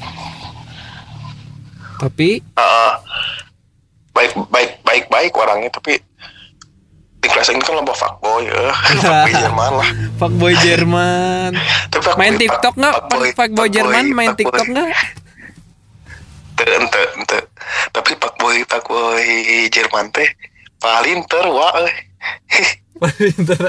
[1.95, 2.99] Tapi Ah,
[4.11, 5.95] baik baik baik baik orangnya tapi
[7.15, 11.51] di kelas ini kan lomba fuckboy ya fuckboy Jerman lah fuckboy Jerman.
[11.87, 12.93] tapi fuckboy- Main TikTok nggak?
[13.01, 14.87] fuckboy- Fuckboy Jerman main fuckboy- TikTok nggak?
[16.55, 17.39] Ente, ente, ente.
[17.91, 19.23] Tapi Pak Boy, Pak Boy
[19.69, 20.27] Jerman teh
[20.85, 21.93] paling ter wah euy.
[22.95, 23.59] Pinter.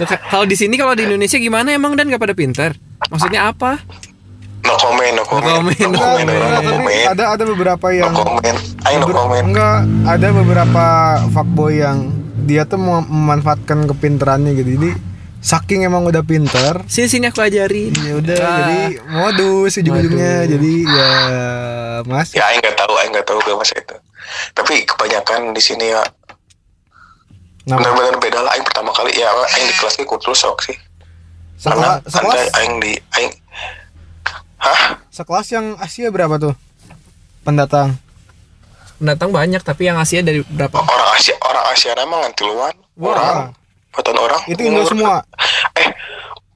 [0.00, 2.72] Ka- kalau di sini kalau di Indonesia gimana emang dan gak pada pinter?
[3.04, 3.76] Maksudnya apa?
[4.62, 7.44] No comment, no comment, comment, no no comment, Enggak, no enggak, tapi comment, ada ada
[7.44, 9.44] beberapa no yang comment, ayo no comment.
[9.44, 10.84] Enggak, ada beberapa
[11.28, 11.98] fuckboy yang
[12.40, 14.70] dia tuh mau memanfaatkan kepinterannya gitu.
[14.72, 14.90] Jadi
[15.38, 17.90] saking emang udah pinter, Sini sini aku ajarin.
[17.92, 18.54] ya udah Ah.
[18.56, 20.34] jadi modus ujung-ujungnya.
[20.48, 21.10] Jadi ya
[22.02, 23.96] Mas, Ya, ayo nggak tahu, ayo nggak tahu gak masa itu.
[24.52, 26.02] Tapi kebanyakan di sini ya
[27.66, 28.50] nah, benar-benar beda lah.
[28.54, 30.76] Aing pertama kali ya, aing di kelasnya kultur shock sih.
[31.62, 33.32] sekelas, Karena sekelas, aing di aing,
[34.58, 34.98] hah?
[35.14, 36.54] sekelas yang Asia berapa tuh?
[37.46, 37.98] Pendatang.
[38.98, 40.78] Pendatang banyak tapi yang Asia dari berapa?
[40.82, 43.10] Orang Asia, orang Asia emang ngantiluan, Wah.
[43.14, 43.38] orang,
[43.94, 44.42] opatan orang.
[44.50, 45.22] Itu Indo semua.
[45.78, 45.88] Eh,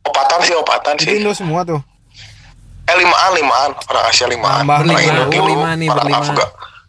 [0.05, 1.19] opatan sih, opatan Itu sih.
[1.23, 1.81] Indo semua tuh.
[2.87, 4.63] Eh limaan limaan orang Asia limaan.
[4.63, 6.47] Tambah orang berlima, Indo lima nih, orang berlima.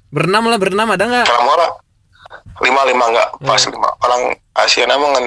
[0.08, 1.26] Berenam lah berenam ada nggak?
[1.28, 1.72] Kalau orang
[2.64, 3.74] lima lima enggak pas Hmm.
[3.76, 4.22] lima orang
[4.58, 5.26] Asia nama ngan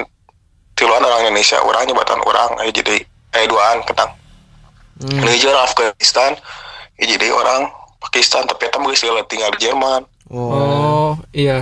[0.75, 2.99] tiluan orang Indonesia orangnya batan orang ayo jadi
[3.31, 4.11] eh duaan ketang.
[5.01, 5.21] Hmm.
[5.23, 6.35] Niger Afghanistan
[6.99, 10.01] ya jadi orang Pakistan tapi geus segala tinggal di Jerman.
[10.33, 10.51] Oh.
[10.51, 11.61] Oh iya.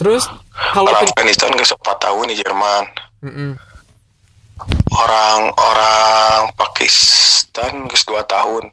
[0.00, 0.24] Terus
[0.72, 2.82] kalau Orang Afghanistan geus 4 tahun di Jerman.
[3.20, 3.50] Mm-mm.
[4.90, 8.72] Orang orang Pakistan geus 2 tahun.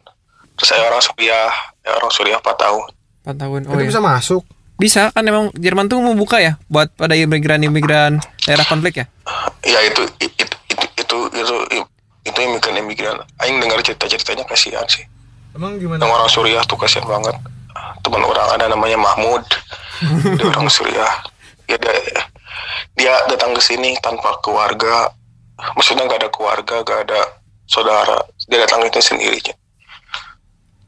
[0.57, 1.53] Terus saya orang Suriah,
[1.85, 2.83] ya orang Suriah 4 tahun.
[3.23, 3.59] Empat tahun.
[3.69, 3.89] Oh, itu iya.
[3.93, 4.43] bisa masuk.
[4.77, 9.05] Bisa kan emang Jerman tuh mau buka ya buat pada imigran-imigran daerah konflik ya?
[9.65, 11.55] ya itu itu itu itu itu,
[12.23, 15.03] itu imigran imigran aing dengar cerita ceritanya kasihan sih
[15.51, 16.05] Emang gimana?
[16.05, 17.35] yang orang Suriah tuh kasihan banget
[18.05, 19.43] teman orang ada namanya Mahmud
[20.39, 21.13] dia orang Suriah
[21.67, 21.93] ya dia,
[22.95, 25.11] dia datang ke sini tanpa keluarga
[25.75, 27.21] maksudnya gak ada keluarga gak ada
[27.67, 29.51] saudara dia datang itu sendirinya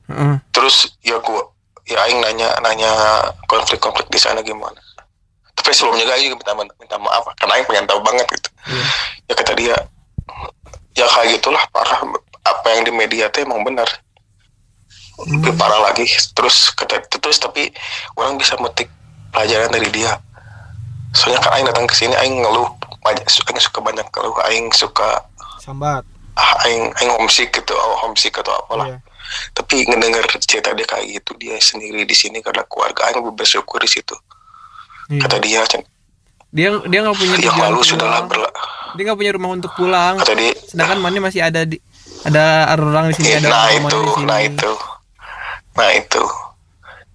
[0.10, 0.42] Heeh.
[0.50, 1.54] terus ya gua
[1.90, 2.92] ya aing nanya nanya
[3.50, 4.78] konflik-konflik di sana gimana.
[5.58, 8.50] Tapi sebelumnya gak aing juga minta, minta maaf karena aing pengen tahu banget gitu.
[9.26, 9.76] Ya kata dia
[10.94, 12.06] ya kayak gitulah parah.
[12.46, 13.90] Apa yang di media tuh emang benar.
[15.26, 16.06] Lebih parah lagi.
[16.32, 17.74] Terus kata terus tapi
[18.16, 18.88] orang bisa metik
[19.34, 20.16] pelajaran dari dia.
[21.12, 22.70] Soalnya kan aing datang ke sini aing ngeluh.
[23.02, 24.38] Banyak aing suka banyak ngeluh.
[24.46, 25.26] Aing suka
[25.60, 26.06] sambat.
[26.38, 28.96] Ah, aing aing homesick gitu oh, homesick atau apalah.
[28.96, 29.09] Iya.
[29.52, 33.90] Tapi ngedenger cerita kayak gitu dia sendiri di sini karena keluarga aing lebih bersyukur di
[33.90, 34.16] situ
[35.10, 35.26] Iya.
[35.26, 35.82] kata dia "Cen,
[36.50, 37.90] Dia dia nggak punya yang lalu pulang.
[37.90, 38.50] sudahlah berla
[38.94, 40.14] Dia nggak punya rumah untuk pulang.
[40.18, 41.78] kata dia Sedangkan Mane masih ada di
[42.20, 44.26] ada orang di sini Eh, ada nah itu, di sini.
[44.26, 44.72] nah itu,
[45.74, 46.24] nah itu.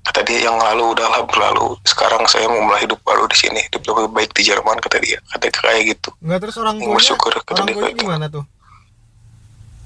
[0.00, 1.76] Kata dia yang lalu udahlah berlalu.
[1.82, 5.16] Sekarang saya mau mulai hidup baru di sini, hidup lebih baik di Jerman kata dia.
[5.28, 6.08] Kata kayak gitu.
[6.20, 8.02] Enggak terus orang tuanya bersyukur, kata orang dia tuanya gitu.
[8.02, 8.44] gimana tuh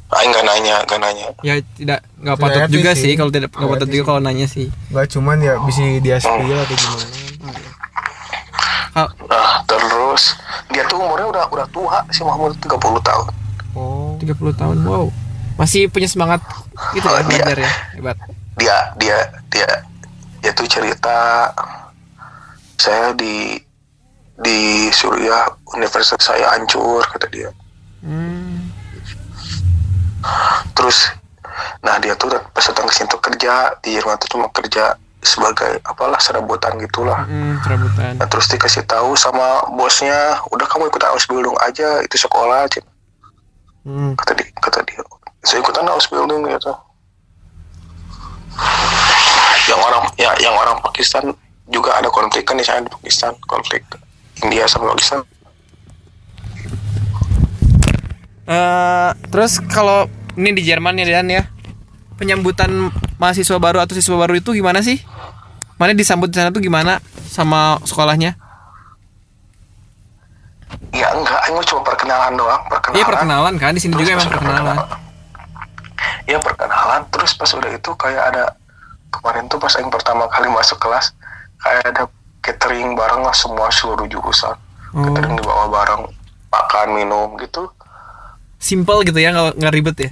[0.08, 1.28] Aing nggak nanya, nggak nanya.
[1.42, 3.02] Ya tidak nggak patut juga sih.
[3.04, 4.72] sih kalau tidak nggak patut juga kalau nanya sih.
[4.88, 7.04] Enggak cuman ya bisa dia spill atau gimana
[8.90, 10.22] Kal- Nah terus
[10.68, 13.26] dia tuh umurnya udah udah tua si Mahmud 30 tahun.
[13.74, 15.06] oh 30 tahun wow
[15.54, 16.40] masih punya semangat
[16.90, 18.16] gitu ya Oh, belajar ya hebat
[18.56, 19.70] Dia dia dia
[20.40, 21.46] dia tuh cerita
[22.74, 23.54] saya di
[24.36, 27.50] di Suriah universitas saya hancur kata dia.
[28.00, 28.47] hmm.
[30.74, 31.12] Terus
[31.82, 35.82] nah dia tuh pas datang ke sini tuh kerja di Jerman tuh cuma kerja sebagai
[35.82, 37.26] apalah serabutan gitulah
[37.66, 42.86] serabutan nah terus dikasih tahu sama bosnya udah kamu ikut Ausbildung aja itu sekolah Cin.
[43.86, 44.14] hmm.
[44.14, 45.02] kata dia kata dia
[45.42, 46.72] saya ikutan Ausbildung gitu
[49.68, 51.34] yang orang ya yang orang Pakistan
[51.68, 53.82] juga ada konflik kan di sana di Pakistan konflik
[54.46, 55.26] India sama Pakistan
[58.48, 60.08] Eh, terus kalau
[60.40, 61.44] ini di Jerman ya Dan ya.
[62.16, 64.98] Penyambutan mahasiswa baru atau siswa baru itu gimana sih?
[65.78, 66.98] Mana disambut di sana tuh gimana
[67.30, 68.34] sama sekolahnya?
[70.90, 71.40] Ya enggak.
[71.46, 72.58] Ini cuma perkenalan doang.
[72.66, 72.98] Perkenalan.
[72.98, 73.70] Iya perkenalan kan.
[73.76, 74.76] Di sini juga emang perkenalan.
[76.26, 77.00] Iya perkenalan.
[77.14, 78.44] Terus pas udah itu kayak ada
[79.14, 81.14] kemarin tuh pas yang pertama kali masuk kelas
[81.62, 82.02] kayak ada
[82.42, 84.58] catering bareng lah semua seluruh jurusan.
[84.96, 85.04] Oh.
[85.06, 86.02] catering dibawa bareng
[86.50, 87.68] makan minum gitu
[88.68, 90.10] simple gitu ya nggak nggak ribet ya?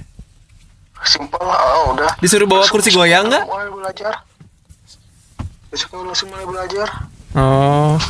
[1.05, 2.09] Simpel lah oh, udah.
[2.17, 3.45] Disuruh bawa kursi goyang nggak?
[3.45, 4.25] mulai belajar.
[5.69, 6.87] Besok kita langsung mulai belajar.
[7.37, 8.01] Oh.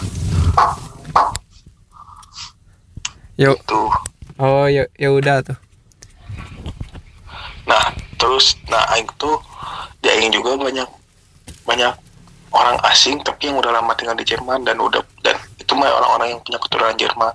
[3.35, 3.91] Yuk tuh
[4.39, 5.57] oh ya ya udah tuh.
[7.67, 9.37] Nah terus nah Aing tuh
[10.01, 10.89] di Aing juga banyak
[11.67, 11.93] banyak
[12.55, 16.37] orang asing tapi yang udah lama tinggal di Jerman dan udah dan itu mah orang-orang
[16.37, 17.33] yang punya keturunan Jerman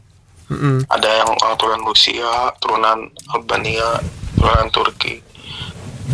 [0.53, 0.85] Mm-mm.
[0.93, 4.05] ada yang orang turunan Rusia, turunan Albania,
[4.37, 5.25] turunan Turki.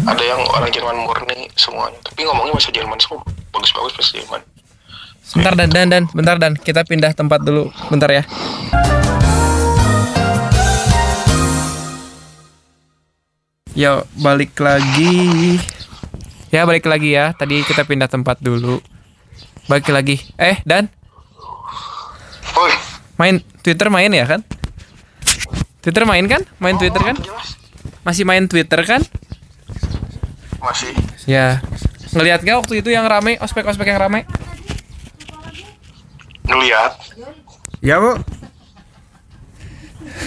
[0.07, 1.99] Ada yang orang Jerman murni semuanya.
[2.07, 3.27] Tapi ngomongnya bahasa Jerman semua.
[3.51, 4.43] Bagus-bagus bahasa Jerman.
[5.29, 8.23] Bentar dan dan dan bentar dan kita pindah tempat dulu bentar ya.
[13.75, 15.59] Yo balik lagi.
[16.55, 17.35] Ya balik lagi ya.
[17.35, 18.79] Tadi kita pindah tempat dulu.
[19.67, 20.17] Balik lagi.
[20.41, 20.89] Eh dan
[23.19, 24.41] main Twitter main ya kan?
[25.83, 26.43] Twitter main kan?
[26.63, 27.17] Main Twitter kan?
[27.19, 27.59] jelas.
[28.07, 29.03] Masih main Twitter kan?
[30.63, 30.95] Masih.
[31.27, 31.61] Ya.
[32.15, 34.25] Ngelihat gak waktu itu yang rame ospek-ospek yang rame?
[36.49, 36.97] Ngeliat.
[37.79, 38.19] ya bu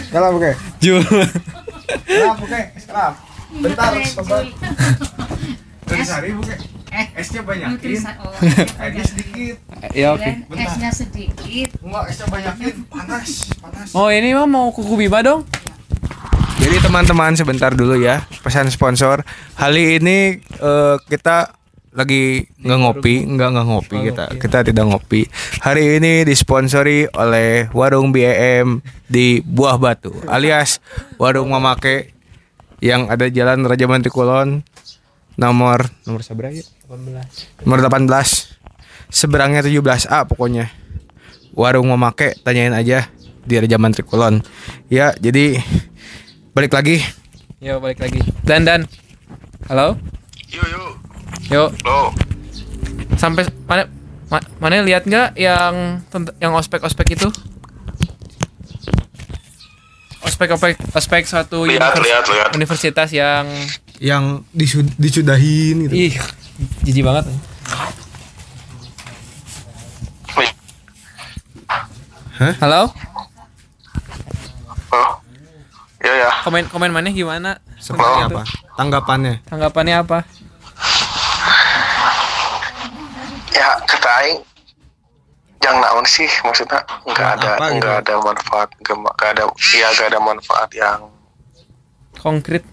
[0.07, 1.03] Sekarang buke Jul.
[1.03, 3.13] Sekarang buke Sekarang
[3.59, 4.45] Bentar sobat
[5.83, 6.55] Dari sehari buke
[6.91, 8.35] Eh, Esnya banyakin nutrisa oh,
[8.83, 9.55] Airnya sedikit
[9.95, 10.27] ya oke.
[10.27, 11.69] dan esnya sedikit.
[11.79, 13.29] Enggak esnya banyakin Panas
[13.63, 15.47] Panas Oh ini mah mau kuku Bima dong.
[16.61, 19.23] Jadi teman-teman sebentar dulu ya pesan sponsor.
[19.55, 21.55] Kali ini eh, kita
[21.91, 24.25] lagi nggak ngopi, nggak nggak ngopi kita.
[24.39, 25.27] Kita tidak ngopi.
[25.63, 30.79] Hari ini disponsori oleh Warung BM di Buah Batu, alias
[31.19, 32.15] Warung Mamake
[32.81, 34.63] yang ada Jalan Raja Mantikulon
[35.43, 36.61] nomor nomor seberapa ya?
[36.85, 37.65] 18.
[37.65, 38.05] Nomor 18.
[39.09, 40.69] Seberangnya 17A pokoknya.
[41.51, 43.09] Warung Mamake tanyain aja
[43.41, 44.39] di Raja Mantikulon.
[44.87, 45.59] Ya, jadi
[46.51, 47.01] balik lagi
[47.57, 48.21] Yo balik lagi.
[48.41, 48.81] Dan dan.
[49.65, 49.93] Halo.
[50.47, 50.91] Yuk, yuk.
[51.47, 52.09] Yo Lo.
[53.13, 53.85] sampai mana
[54.27, 56.01] ma- mana lihat nggak yang
[56.37, 57.27] yang ospek ospek itu?
[60.21, 62.49] Ospek ospek ospek suatu Lihat, univers- lihat, lihat.
[62.53, 63.45] universitas yang
[64.01, 65.93] yang disud- disudahin gitu.
[65.93, 66.13] ih
[66.81, 67.29] jijik banget.
[70.33, 70.51] Wih.
[72.57, 72.89] Halo.
[74.89, 75.11] Oh.
[76.01, 76.31] Ya, ya.
[76.41, 77.61] Komen komen mana gimana?
[77.77, 78.41] Seperti apa?
[78.73, 79.45] Tanggapannya?
[79.45, 80.25] Tanggapannya apa?
[83.53, 84.41] Ya, kata Aing.
[85.61, 87.77] Yang naon sih maksudnya nggak ada apa gitu?
[87.85, 89.43] nggak ada manfaat nggak nggak ada
[89.77, 90.99] ya nggak ada manfaat yang
[92.17, 92.65] Konkret.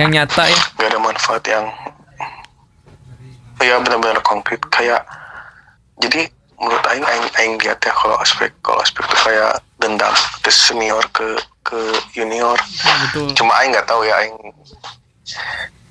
[0.00, 0.60] Yang nyata ya.
[0.78, 1.64] Nggak ada manfaat yang
[3.62, 4.60] ya benar-benar konkret.
[4.68, 5.02] Kayak
[6.00, 6.28] jadi
[6.60, 11.04] menurut Aing Aing Aing lihat ya kalau aspek kalau aspek itu kayak dendam ke senior
[11.12, 11.78] ke ke
[12.12, 12.56] junior.
[13.08, 13.32] Betul.
[13.34, 14.36] Cuma Aing nggak tahu ya Aing.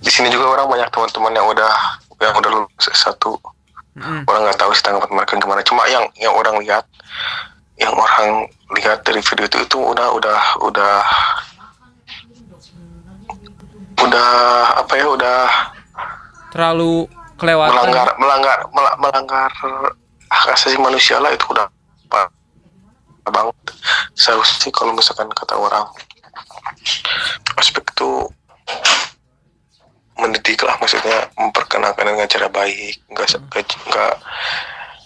[0.01, 1.73] Di sini juga orang banyak teman-teman yang udah
[2.21, 3.37] yang udah lulus satu.
[3.95, 4.27] Mm.
[4.27, 6.83] orang nggak tahu sih tanggapan mereka gimana cuma yang yang orang lihat
[7.79, 8.43] yang orang
[8.75, 10.95] lihat dari video itu itu udah udah udah
[14.05, 14.29] udah
[14.79, 15.41] apa ya udah
[16.49, 17.73] terlalu kelewatan.
[17.75, 19.49] melanggar melanggar mela- melanggar
[20.25, 21.67] hak asasi manusia lah itu udah
[22.07, 22.29] parah
[23.25, 23.55] banget.
[24.13, 25.85] Seharusnya sih kalau misalkan kata orang
[27.55, 28.09] aspek itu
[30.15, 34.13] mendidik lah maksudnya memperkenalkan dengan cara baik enggak enggak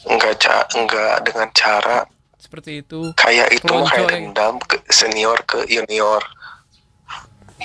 [0.06, 1.98] enggak ca- enggak dengan cara
[2.38, 3.10] seperti itu.
[3.18, 6.22] kayak itu kayak dendam ke senior ke junior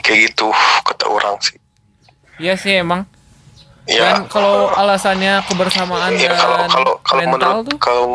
[0.03, 0.49] kayak gitu
[0.83, 1.59] kata orang sih.
[2.41, 3.07] Iya sih emang.
[3.85, 7.79] Ya dan kalau alasannya kebersamaan Iya dan kalau kalau kalau mental menurut tuh?
[7.79, 8.07] kalau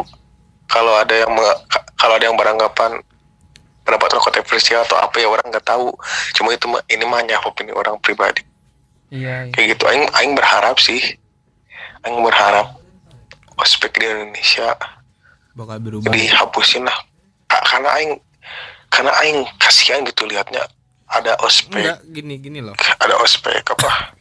[0.66, 1.32] kalau ada yang
[1.96, 3.06] kalau ada yang beranggapan
[3.86, 5.94] pendapat orang kontroversial atau apa ya orang nggak tahu.
[6.34, 8.42] Cuma itu mah ini mah hanya opini orang pribadi.
[9.10, 9.54] Iya, iya.
[9.54, 9.84] kayak gitu.
[9.90, 11.02] Aing aing berharap sih.
[12.06, 12.76] Aing berharap
[13.58, 14.74] ospek di Indonesia
[15.54, 16.10] bakal berubah.
[16.14, 16.98] dihapusin lah.
[17.46, 18.12] Ka- karena aing
[18.90, 20.66] karena aing kasihan gitu liatnya
[21.10, 21.82] ada ospek.
[21.82, 22.76] Enggak gini gini loh.
[23.02, 24.14] Ada ospek apa?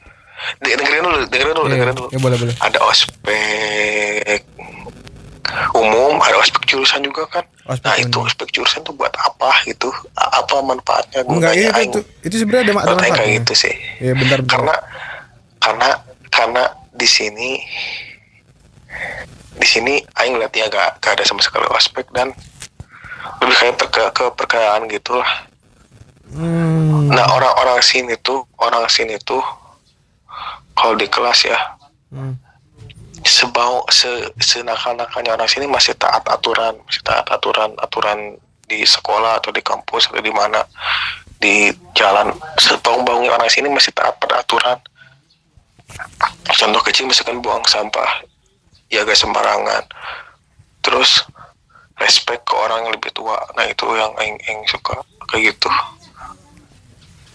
[0.63, 2.09] De- dengerin dulu dengerin dulu Iya, dengerin dulu.
[2.09, 2.55] ya boleh boleh.
[2.59, 4.43] Ada ospek
[5.73, 7.45] umum ada ospek jurusan juga kan.
[7.67, 9.89] Ospek nah itu ospek jurusan tuh buat apa gitu?
[10.15, 13.37] Apa manfaatnya enggak gunanya itu aing itu, itu sebenarnya ada ada aing kayak manfaatnya.
[13.41, 13.75] gitu sih.
[13.99, 14.53] Ya bentar bentar.
[14.57, 14.75] Karena
[15.59, 15.89] karena
[16.29, 16.63] karena
[16.95, 17.51] di sini
[19.59, 22.31] di sini aing lihat ya gak, gak ada sama sekali ospek dan
[23.43, 25.31] lebih kayak ke, ke perkayaan gitu lah
[26.29, 29.41] Hmm, nah orang-orang sini tuh orang sini tuh
[30.77, 31.59] kalau di kelas ya
[32.13, 32.37] hmm.
[33.25, 38.37] sebau se senakal-nakalnya orang sini masih taat aturan masih taat aturan aturan
[38.69, 40.61] di sekolah atau di kampus atau di mana
[41.41, 42.37] di jalan.
[42.61, 44.77] Sebaung-baungnya orang sini masih taat pada aturan.
[46.45, 48.29] Contoh kecil misalkan buang sampah
[48.93, 49.89] ya gak sembarangan.
[50.85, 51.25] Terus
[51.97, 53.41] respect ke orang yang lebih tua.
[53.57, 55.01] Nah itu yang aing aing suka
[55.33, 55.73] kayak gitu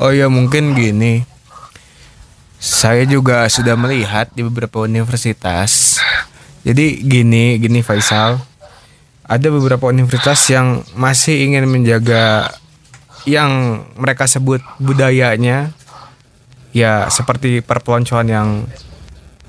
[0.02, 1.26] Oh ya mungkin gini.
[2.58, 6.00] Saya juga sudah melihat di beberapa universitas.
[6.64, 8.40] Jadi gini, gini Faisal.
[9.28, 12.56] Ada beberapa universitas yang masih ingin menjaga
[13.24, 15.72] yang mereka sebut budayanya
[16.76, 18.50] ya seperti perpeloncoan yang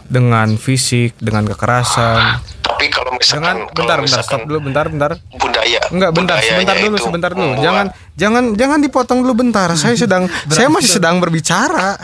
[0.07, 2.38] dengan fisik, dengan kekerasan.
[2.85, 5.11] Tapi kalau misalkan kalau bentar bentar misalkan stop dulu bentar bentar.
[5.35, 7.40] budaya Enggak, bentar, sebentar dulu, sebentar dulu.
[7.47, 9.68] membuat- Jangan jangan jangan dipotong dulu bentar.
[9.81, 11.97] Saya sedang saya masih sedang berbicara.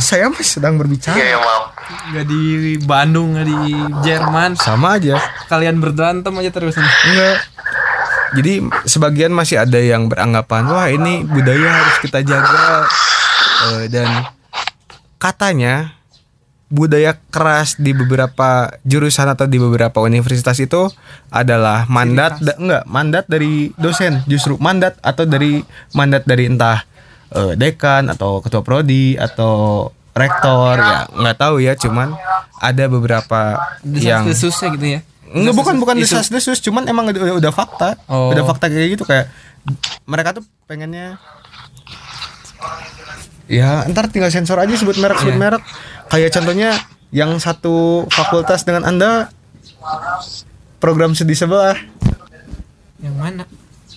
[0.00, 1.12] saya masih sedang berbicara.
[1.14, 2.42] Iya, ya, maaf nggak di
[2.80, 3.58] Bandung nggak di
[4.02, 5.20] Jerman Sama aja.
[5.46, 7.36] kalian berantem aja terus Enggak.
[8.34, 12.88] Jadi sebagian masih ada yang beranggapan wah ini budaya harus kita jaga
[13.66, 14.08] Eh, dan
[15.16, 15.96] katanya
[16.74, 20.90] budaya keras di beberapa jurusan atau di beberapa universitas itu
[21.30, 25.62] adalah mandat da- enggak mandat dari dosen justru mandat atau dari
[25.94, 26.82] mandat dari entah
[27.30, 32.10] eh, dekan atau ketua prodi atau rektor ya nggak tahu ya cuman
[32.58, 33.54] ada beberapa
[33.86, 35.00] yang desusnya gitu ya
[35.34, 37.98] Enggak bukan bukan desas desus, cuman emang udah, udah, fakta.
[38.06, 38.30] Oh.
[38.30, 39.26] Udah fakta kayak gitu kayak
[40.06, 41.18] mereka tuh pengennya
[43.44, 45.42] Ya, ntar tinggal sensor aja sebut merek sebut Iya.
[45.42, 45.62] merek.
[46.08, 46.70] Kayak contohnya
[47.14, 49.30] yang satu fakultas dengan Anda
[50.82, 51.78] program studi sebelah.
[53.00, 53.44] Yang mana?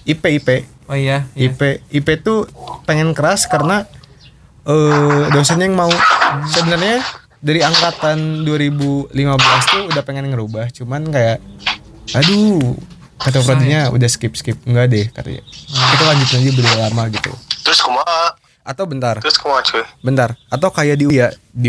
[0.08, 0.50] IP IP
[0.88, 1.52] oh iya, iya.
[1.52, 2.48] IP IP tuh
[2.88, 3.84] pengen keras karena
[4.64, 5.92] eh dosennya yang mau.
[6.48, 7.04] Sebenarnya
[7.44, 9.12] dari angkatan 2015
[9.68, 11.44] tuh udah pengen ngerubah cuman kayak
[12.16, 12.76] aduh
[13.20, 14.56] kata prodinya udah skip skip.
[14.64, 17.32] Enggak deh katanya kita lanjut aja beli lama gitu.
[17.68, 19.20] Terus kumaha atau bentar.
[19.20, 19.84] Terus kumaha cuy.
[20.04, 20.36] Bentar.
[20.48, 21.68] Atau kayak di ya di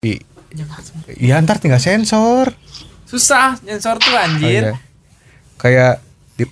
[0.00, 0.24] di-
[1.20, 2.56] ya ntar tinggal sensor.
[3.04, 4.74] Susah sensor tuh Oh, anjir iya.
[5.60, 6.00] kayak
[6.34, 6.48] di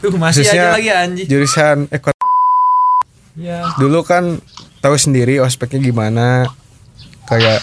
[0.00, 2.24] tuh masih aja lagi anjir jurusan ekonomi
[3.36, 4.40] ya dulu kan
[4.80, 6.48] tahu sendiri ospeknya gimana.
[7.24, 7.60] Kayak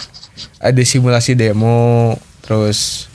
[0.58, 3.10] ada simulasi demo terus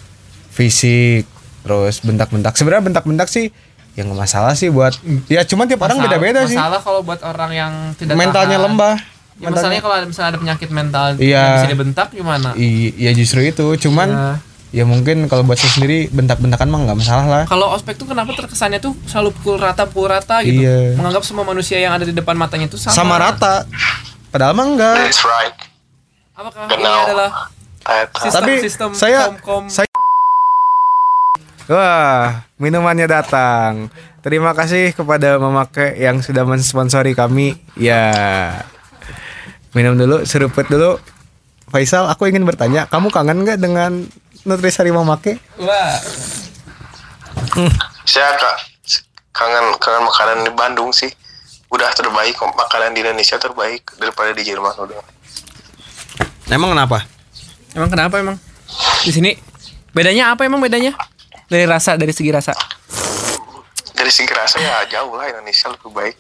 [0.52, 1.24] fisik
[1.64, 2.52] terus bentak-bentak.
[2.54, 3.48] Sebenarnya bentak-bentak sih
[3.96, 4.92] yang masalah sih buat
[5.26, 6.54] ya cuman tiap orang Masalah- beda-beda sih.
[6.54, 8.68] masalah kalau buat orang yang tidak mentalnya tahan.
[8.68, 8.96] lembah
[9.38, 11.38] ya, misalnya kalau ada- misalnya ada penyakit mental Iya.
[11.38, 14.30] yang bisa dibentak gimana I- ya justru itu cuman Ya.
[14.74, 18.34] ya mungkin kalau buat saya sendiri bentak-bentakan mah nggak masalah lah kalau ospek tuh kenapa
[18.34, 20.94] terkesannya tuh selalu pukul rata pukul rata gitu Iya.
[20.94, 23.64] menganggap semua manusia yang ada di depan matanya tuh sama sama rata
[24.28, 25.56] padahal mah enggak That's right.
[26.34, 26.86] Apakah Genau.
[26.86, 27.30] ini adalah
[27.82, 28.20] Eta.
[28.20, 29.64] Sistem- tapi sistem saya kom-kom.
[29.68, 29.88] saya
[31.68, 32.26] wah
[32.56, 33.88] minumannya datang
[34.20, 38.12] terima kasih kepada memakai yang sudah mensponsori kami ya
[39.78, 40.98] minum dulu seruput dulu
[41.70, 44.10] Faisal aku ingin bertanya kamu kangen nggak dengan
[44.48, 46.00] Nutrisari Mamake Wah.
[48.08, 48.58] Saya kak
[49.36, 51.12] kangen kangen makanan di Bandung sih.
[51.68, 55.04] Udah terbaik makanan di Indonesia terbaik daripada di Jerman udah.
[56.48, 57.04] emang kenapa
[57.76, 58.38] Emang kenapa emang?
[59.06, 59.38] Di sini
[59.94, 60.98] bedanya apa emang bedanya?
[61.46, 62.58] Dari rasa, dari segi rasa.
[63.94, 66.16] Dari segi rasa ya jauh lah Indonesia lebih baik.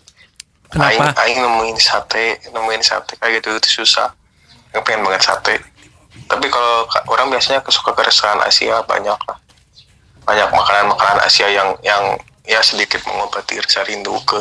[0.78, 1.17] Kenapa?
[1.17, 4.13] Aing, aing nemuin sate, nemuin sate kayak gitu itu susah.
[4.71, 5.55] Yang pengen banget sate.
[6.30, 9.38] Tapi kalau ka- orang biasanya suka ke restoran Asia banyak lah.
[10.28, 14.39] Banyak makanan-makanan Asia yang yang ya sedikit mengobati rasa rindu ke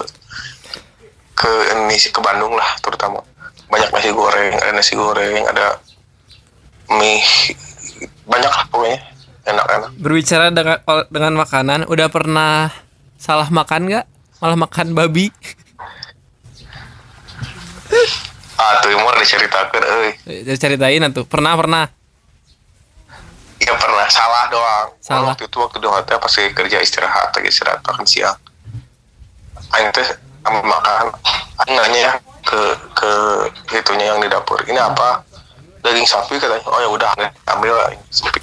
[1.37, 3.21] ke Indonesia ke Bandung lah terutama.
[3.67, 5.83] Banyak nasi goreng, ada nasi goreng, ada
[6.87, 7.19] mie
[8.27, 8.99] banyak lah pokoknya
[9.47, 9.91] enak-enak.
[9.99, 10.79] Berbicara dengan
[11.11, 12.71] dengan makanan, udah pernah
[13.19, 14.05] salah makan nggak?
[14.39, 15.35] Malah makan babi.
[18.57, 19.83] Ah tuh mau diceritakan.
[20.25, 21.29] Jadi ceritain tuh.
[21.29, 21.85] Pernah pernah.
[23.57, 24.89] Iya pernah salah doang.
[25.01, 25.33] Salah.
[25.33, 28.37] Waktu itu waktu di hotel pas kerja istirahat lagi istirahat makan siang.
[29.77, 30.09] Aing teh
[30.45, 31.13] ambil makan.
[31.65, 32.11] Aing nanya
[32.45, 32.61] ke
[32.97, 33.11] ke
[33.77, 34.61] itunya yang di dapur.
[34.65, 35.21] Ini apa?
[35.85, 36.65] Daging sapi katanya.
[36.69, 37.09] Oh ya udah
[37.57, 37.77] ambil.
[37.93, 38.41] Aing sapi.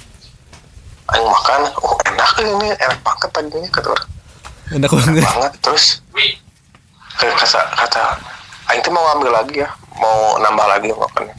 [1.14, 1.60] Aing makan.
[1.82, 4.08] Oh enak ini enak banget dagingnya kata orang.
[4.74, 5.22] Enak Enak banget.
[5.26, 5.84] banget terus
[7.14, 8.02] kata kata
[8.66, 9.68] Aing tuh mau ambil lagi ya.
[9.94, 11.34] Mau nambah lagi makannya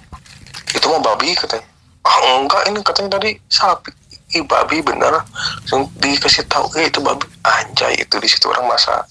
[0.76, 1.64] itu mau babi katanya.
[2.04, 3.90] Ah enggak ini katanya tadi sapi.
[4.32, 5.24] Ih babi bener.
[5.64, 7.26] Langsung dikasih tahu eh itu babi.
[7.42, 9.02] Anjay itu di situ orang masa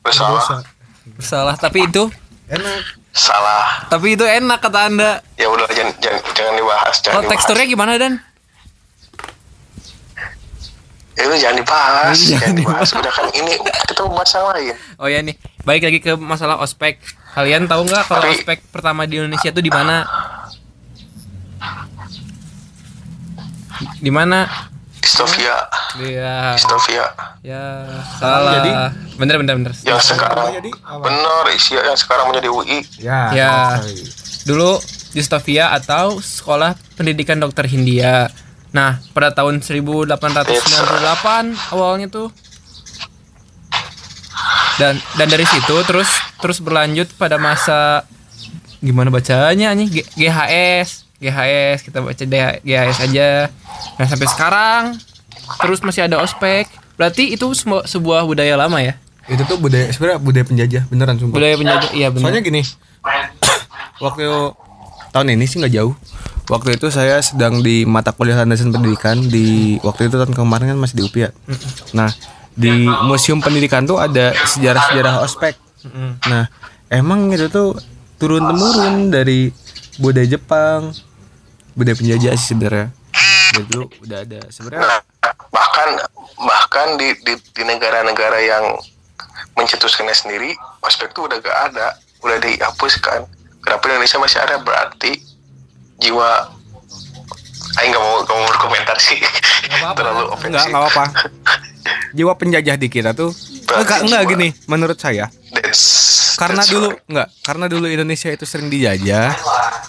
[0.00, 0.64] bersalah.
[1.18, 2.08] Salah, tapi itu?
[2.48, 2.82] Enak.
[3.12, 3.84] Salah.
[3.86, 5.10] Tapi itu enak kata Anda.
[5.36, 7.32] ya udah jangan jangan, jangan dibahas jangan Kalau dibahas.
[7.36, 8.12] teksturnya gimana Dan?
[11.14, 12.88] Ya udah jangan dibahas Jangan jangan dibahas.
[12.96, 14.76] udah kan ini kita bahas yang lain.
[14.96, 16.96] Oh ya nih, balik lagi ke masalah ospek.
[17.30, 20.02] Kalian tahu nggak kalau Tapi- ospek pertama di Indonesia itu di mana?
[23.96, 24.44] Di mana?
[25.00, 25.56] Stovia
[25.96, 27.08] Ya, Stovia
[27.40, 27.88] ya
[28.20, 28.60] salah.
[28.60, 28.70] jadi?
[29.16, 29.72] Bener bener bener.
[29.80, 31.00] yang sekarang jadi apa?
[31.02, 33.50] bener isi yang sekarang menjadi UI ya Ya.
[33.74, 33.88] oke.
[34.44, 34.76] Dulu
[35.10, 38.28] Justovia atau Sekolah Pendidikan Dokter Hindia.
[38.70, 40.14] Nah, pada tahun 1898
[41.72, 42.28] awalnya tuh.
[44.80, 46.08] Dan dan dari situ terus
[46.40, 48.08] terus berlanjut pada masa
[48.80, 53.28] gimana bacanya nih G- GHS, GHS kita baca DH GHS aja.
[54.00, 54.82] Nah, sampai sekarang
[55.60, 56.64] terus masih ada ospek.
[56.96, 57.44] Berarti itu
[57.84, 58.96] sebuah budaya lama ya?
[59.30, 61.90] itu tuh budaya sebenarnya budaya penjajah beneran sumpah Budaya penjajah.
[61.94, 62.22] Iya benar.
[62.26, 62.62] Soalnya gini,
[64.04, 64.26] waktu
[65.12, 65.94] tahun ini sih nggak jauh.
[66.50, 70.78] Waktu itu saya sedang di mata kuliah landasan pendidikan di waktu itu tahun kemarin kan
[70.82, 71.30] masih di UPI ya.
[71.94, 72.10] Nah
[72.60, 75.56] di museum pendidikan tuh ada sejarah-sejarah ospek.
[76.28, 76.44] Nah
[76.92, 77.72] emang itu tuh
[78.20, 79.48] turun temurun dari
[79.96, 80.92] budaya Jepang,
[81.72, 82.92] budaya penjajah sih sebenarnya.
[83.56, 84.84] Dari dulu udah ada sebenarnya.
[84.84, 85.00] Nah,
[85.48, 85.88] bahkan
[86.36, 88.64] bahkan di di, di negara-negara yang
[89.56, 90.52] mencetuskannya sendiri,
[90.84, 93.24] ospek itu udah gak ada, udah dihapuskan.
[93.60, 94.56] Kenapa Indonesia masih ada?
[94.60, 95.16] Berarti
[96.00, 96.60] jiwa
[97.78, 99.20] Aing gak mau gak mau berkomentar sih,
[99.94, 100.68] terlalu Enggak, ofensif.
[100.68, 101.04] enggak apa.
[102.10, 103.30] Jiwa penjajah di kita tuh
[103.70, 105.30] Berarti enggak enggak gini menurut saya.
[105.50, 107.10] That's, karena that's dulu right.
[107.10, 109.34] enggak karena dulu Indonesia itu sering dijajah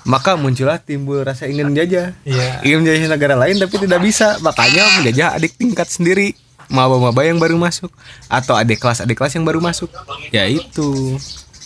[0.06, 2.14] maka muncullah timbul rasa ingin menjajah.
[2.26, 2.62] Iya.
[2.66, 6.38] ingin menjajah negara lain tapi tidak bisa makanya menjajah adik tingkat sendiri.
[6.72, 7.92] Maba-maba yang baru masuk
[8.32, 9.92] atau adik kelas adik kelas yang baru masuk.
[10.32, 11.20] Ya itu.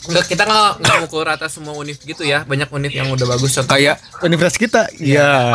[0.06, 2.42] Nggak, kita nggak nggak mukul rata semua univ gitu ya.
[2.42, 4.82] Banyak univ yang udah bagus contoh kayak universitas kita.
[4.98, 5.54] Ya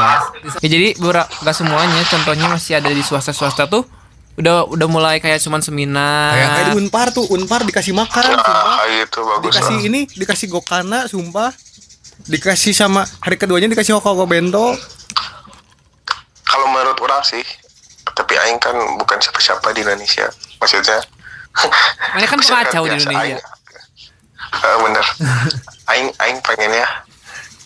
[0.62, 3.82] ya jadi beberapa nggak semuanya contohnya masih ada di swasta swasta tuh
[4.40, 8.56] udah udah mulai kayak cuman seminar kayak kayak di unpar tuh unpar dikasih makan sumpah
[8.74, 9.86] Ah, itu bagus dikasih lah.
[9.86, 11.50] ini dikasih gokana sumpah
[12.22, 14.76] dikasih sama hari keduanya dikasih hoko bento
[16.42, 17.46] Kalau menurut orang sih,
[18.10, 20.26] tapi Aing kan bukan siapa-siapa di Indonesia,
[20.58, 20.98] maksudnya.
[22.10, 23.38] Mana kan pengacau di Indonesia.
[23.38, 23.44] Aing-
[24.50, 25.06] Eh, bener.
[25.86, 26.86] Aing Aing pengennya,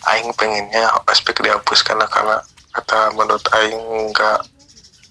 [0.04, 2.36] Aing pengennya aspek dihapuskan lah, karena
[2.70, 4.44] kata menurut Aing enggak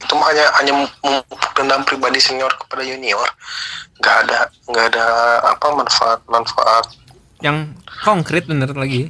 [0.03, 3.25] itu mah hanya hanya memupuk dendam pribadi senior kepada junior.
[4.03, 5.05] Nggak ada nggak ada
[5.55, 6.85] apa manfaat manfaat.
[7.39, 7.71] Yang
[8.03, 9.09] konkret bener lagi.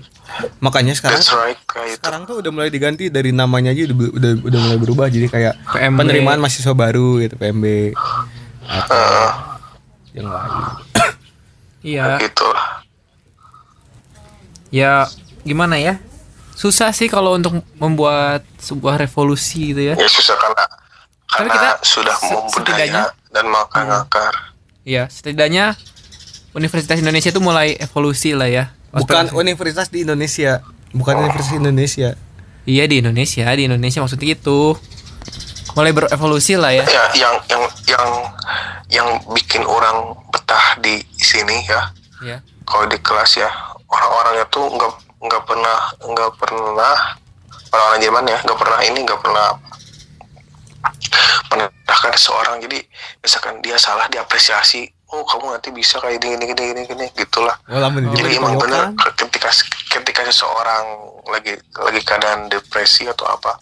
[0.61, 2.01] Makanya sekarang that's right kayak itu.
[2.01, 5.07] Sekarang tuh udah mulai diganti dari namanya aja udah udah, udah mulai berubah.
[5.09, 5.97] Jadi kayak PMB.
[5.99, 7.65] penerimaan mahasiswa baru gitu PMB
[8.63, 9.31] atau Eh,
[10.21, 10.53] yang lain.
[11.83, 12.15] Iya.
[12.15, 12.47] Gitu.
[12.47, 12.79] Lah
[14.73, 15.05] ya
[15.45, 16.01] gimana ya?
[16.57, 19.93] Susah sih kalau untuk membuat sebuah revolusi gitu ya.
[19.93, 20.65] Ya susah karena
[21.33, 24.33] Tapi karena kita sudah membudaya setidaknya- dan makan akar.
[24.85, 25.73] Ya setidaknya
[26.53, 28.69] Universitas Indonesia itu mulai evolusi lah ya.
[28.93, 30.61] Bukan universitas di Indonesia.
[30.93, 32.09] Bukan universitas Indonesia.
[32.69, 33.49] Iya di Indonesia.
[33.49, 34.77] Di Indonesia maksudnya itu
[35.73, 36.85] mulai berevolusi lah ya.
[36.85, 38.07] Ya yang yang yang
[38.93, 41.89] yang bikin orang betah di sini ya.
[42.21, 43.49] Ya kalau di kelas ya
[43.89, 44.91] orang-orangnya tuh nggak
[45.23, 46.95] nggak pernah nggak pernah
[47.71, 49.47] orang-orang Jerman ya nggak pernah ini nggak pernah
[51.51, 52.79] merendahkan seorang jadi
[53.23, 57.53] misalkan dia salah diapresiasi oh kamu nanti bisa kayak gini gini gini gini, gini gitulah.
[57.69, 57.77] Oh
[58.17, 59.53] jadi emang benar ketika
[59.93, 60.83] ketika seseorang
[61.29, 63.61] lagi lagi keadaan depresi atau apa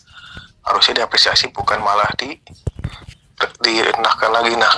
[0.63, 2.39] harusnya diapresiasi bukan malah di
[3.61, 4.55] direndahkan lagi.
[4.55, 4.71] Nah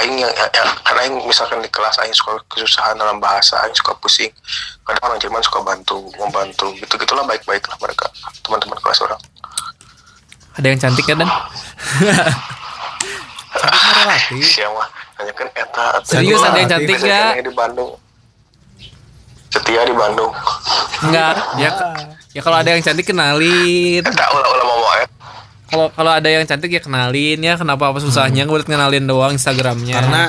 [0.00, 3.76] aing yang, yang, yang kan aing misalkan di kelas aing suka kesusahan dalam bahasa aing
[3.78, 4.30] suka pusing
[4.82, 8.10] kadang orang Jerman suka bantu membantu gitu gitulah baik baik lah mereka
[8.42, 9.20] teman-teman kelas orang
[10.54, 11.30] ada yang cantik kan dan?
[13.54, 14.82] Cantik mah relatif siapa
[15.14, 17.30] hanya kan eta Serius, ada yang cantik Biasanya nggak?
[17.38, 17.90] kan di Bandung.
[19.50, 20.32] Setia di Bandung.
[21.06, 21.70] Enggak ya
[22.34, 24.02] ya kalau ada yang cantik kenalin.
[24.02, 24.92] Eta ulah ulah mau mau
[25.64, 27.54] kalau kalau ada yang cantik ya kenalin ya.
[27.54, 29.94] Kenapa apa susahnya buat kenalin doang Instagramnya?
[30.02, 30.22] Karena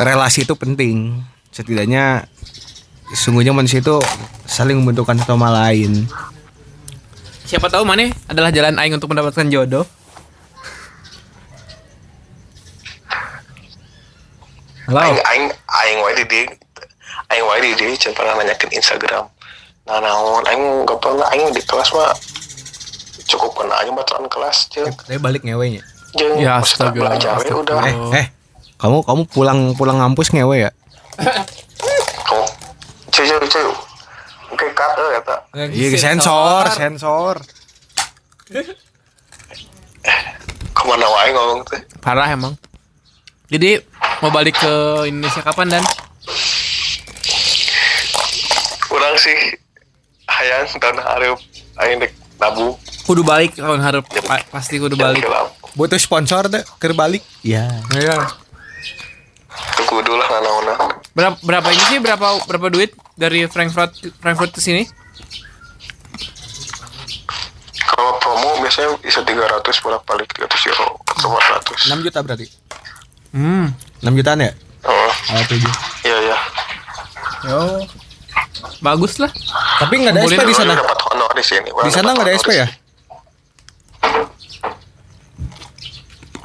[0.00, 1.20] relasi itu penting.
[1.52, 2.24] Setidaknya
[3.12, 3.96] sungguhnya manusia itu
[4.44, 6.04] saling membutuhkan satu sama lain
[7.48, 9.88] siapa tahu mana adalah jalan aing untuk mendapatkan jodoh.
[14.88, 15.00] Halo.
[15.00, 16.24] Aing aing aing wae di
[17.32, 19.24] aing wae di dia jangan pernah nanyakin Instagram.
[19.88, 22.12] Nah naon aing nggak pernah aing di kelas mah
[23.28, 25.84] cukup kena aja baturan kelas jeung saya balik ngewenya
[26.16, 27.60] jeung Ya, maksudnya astaga, belajar astaga.
[27.60, 27.76] udah.
[27.84, 27.94] Eh
[28.24, 28.26] eh
[28.80, 30.70] kamu kamu pulang pulang ngampus ngewe ya?
[32.24, 32.44] Kamu
[33.12, 33.68] cuy cuy cuy
[34.48, 35.36] oke cut eh eta
[35.68, 37.36] iya sensor sensor.
[40.68, 42.54] ke mana wae ngomong teh parah emang.
[43.48, 43.80] Jadi
[44.18, 44.74] mau balik ke
[45.04, 45.84] Indonesia kapan dan?
[48.88, 49.36] Kurang sih.
[50.28, 51.40] Hayang dan hareup
[51.78, 55.24] aing dek nabung kudu balik tahun harap Pa- pasti kudu balik.
[55.72, 57.24] butuh sponsor deh ke balik.
[57.40, 58.20] Ya Iya.
[58.20, 58.47] Teu
[59.88, 61.98] kudu lah nanaonan berapa berapa ini sih?
[61.98, 63.90] Berapa berapa duit dari Frankfurt
[64.22, 64.86] Frankfurt ke sini?
[67.74, 72.46] Kalau promo biasanya bisa 300 bolak balik 300 euro atau 400 6 juta berarti?
[73.34, 73.74] Hmm.
[74.06, 74.52] 6 jutaan ya?
[74.86, 75.10] Oh.
[75.34, 75.58] Oh, 7
[76.06, 76.38] iya iya.
[77.50, 77.60] Yo.
[78.78, 79.30] Bagus lah.
[79.82, 80.72] Tapi nggak ada Kumpulin SP di sana?
[80.78, 82.68] Dapat honor di sini di sana nggak ada SP ya?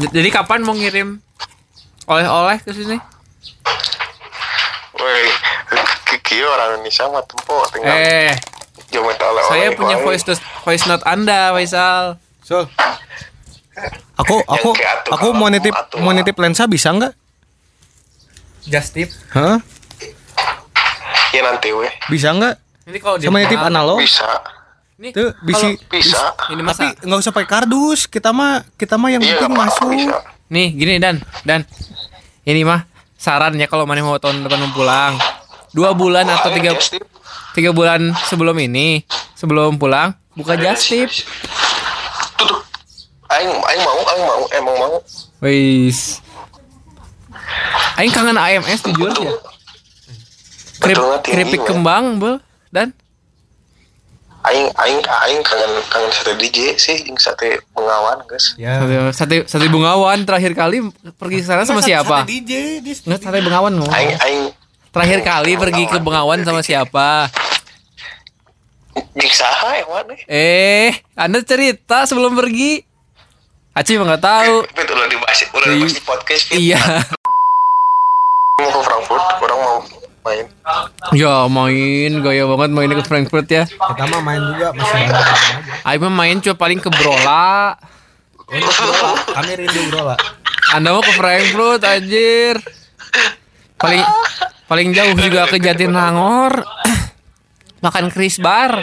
[0.04, 1.24] jadi kapan mau ngirim
[2.08, 2.98] oleh-oleh ke sini?
[4.94, 5.24] Woi,
[6.12, 8.34] Kiki orang Indonesia mah tempo tinggal eh.
[8.94, 12.22] Jom oleh saya punya voice note voice note anda Faisal.
[12.46, 12.70] Sol
[14.14, 14.70] aku aku
[15.10, 17.14] aku mau nitip mau nitip lensa bisa nggak?
[18.70, 19.10] Just tip.
[19.34, 19.58] Hah?
[21.34, 21.90] Ya nanti weh.
[22.08, 22.56] Bisa nggak?
[22.86, 23.98] Ini kalau dia sama nitip analog?
[23.98, 24.30] Bisa.
[25.02, 26.38] Nih, tuh bisi Bisa.
[26.54, 29.90] Ini tapi masa nggak usah pakai kardus kita mah kita mah yang Iya penting masuk.
[29.90, 30.16] bisa
[30.50, 31.22] nih gini dan.
[31.44, 31.64] Dan
[32.44, 32.84] ini mah
[33.16, 35.14] saran ya kalau mana mau tahun depan mau pulang.
[35.74, 36.76] Dua bulan atau tiga
[37.54, 39.06] tiga bulan sebelum ini
[39.38, 41.26] sebelum pulang buka Ada just tip sih.
[42.38, 42.62] Tuh tuh.
[43.34, 44.94] Aing, aing mau, aing mau, emang mau
[45.42, 46.22] wis.
[47.98, 49.34] Aing kangen AMS jujur ya.
[50.84, 52.42] Tinggi, keripik kembang bel.
[52.74, 52.90] Dan
[54.44, 58.84] Aing, aing, aing kangen, kangen sate DJ sih Yang sate pengawan guys ya.
[59.16, 60.84] Sate sate bungawan terakhir kali
[61.16, 62.28] pergi ke sana sama siapa?
[62.28, 63.96] DJ di nggak sate bungawan ngomong.
[63.96, 64.44] Aing, aing.
[64.94, 67.26] Terakhir kali pergi ke Bengawan sama siapa?
[68.94, 72.86] Jeng saha yang mana eh anda cerita sebelum pergi?
[73.74, 74.56] Aci mah nggak tahu.
[74.70, 76.78] Itu udah dibahas, udah dibahas di podcast iya.
[78.62, 79.60] Mau ke Frankfurt, orang
[80.24, 80.46] main.
[81.14, 82.12] Ya main.
[82.24, 83.64] Gaya banget mainnya ke Frankfurt ya.
[83.68, 85.18] Kita mah main juga masih banyak
[85.84, 87.76] aja mah main cuma paling ke Brola.
[89.34, 90.20] Kami rindu bro lah
[90.76, 92.62] Anda mau ke Frankfurt anjir.
[93.78, 94.04] Paling
[94.70, 96.64] paling jauh juga ke Jatinangor.
[97.84, 98.80] Makan Chris Bar.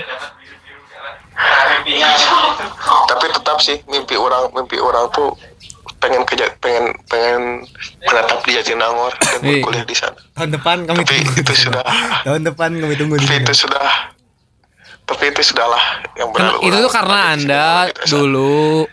[3.09, 5.33] Tapi tetap sih mimpi orang mimpi orang tuh
[6.01, 7.43] pengen kerja pengen pengen
[8.03, 10.21] menetap di Jatinangor dan berkuliah di sana.
[10.35, 11.85] Tahun depan kami tapi tunggu itu sudah
[12.25, 13.89] tahun depan kami tunggu tapi itu sudah
[15.05, 15.85] tapi itu sudahlah
[16.17, 17.67] yang berlalu itu tuh karena anda
[18.07, 18.87] dulu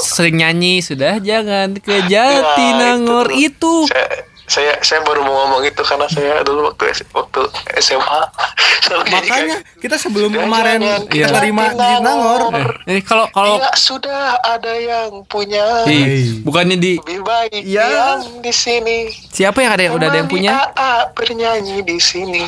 [0.00, 3.28] sering nyanyi sudah jangan ke Jatinangor.
[3.28, 3.74] Ya, itu.
[3.84, 7.40] Saya saya saya baru mau ngomong itu karena saya dulu waktu waktu
[7.78, 8.20] SMA
[9.06, 10.96] Makanya kita sebelum "Dan kemarin Iya.
[11.06, 12.52] kita terima di Nangor.
[12.84, 17.86] Ini kalau kalau Bila sudah ada yang punya Ih, bukannya di lebih baik Iya.
[17.88, 19.08] yang di sini.
[19.26, 20.68] siapa yang ada yang udah ada yang punya?
[20.68, 22.44] AA bernyanyi di sini.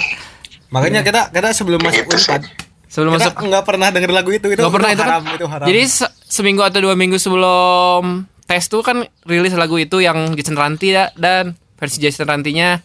[0.68, 2.16] Makanya kita kita sebelum masuk Gitu.
[2.18, 2.42] Unpad
[2.86, 5.34] Sebelum kita masuk nggak pernah denger lagu itu itu Gak pernah itu haram, kan?
[5.34, 5.66] itu haram.
[5.66, 8.02] Jadi se- seminggu atau dua minggu sebelum
[8.44, 12.80] tes tuh kan rilis lagu itu yang Jason Ranti ya, dan versi Jason Rantinya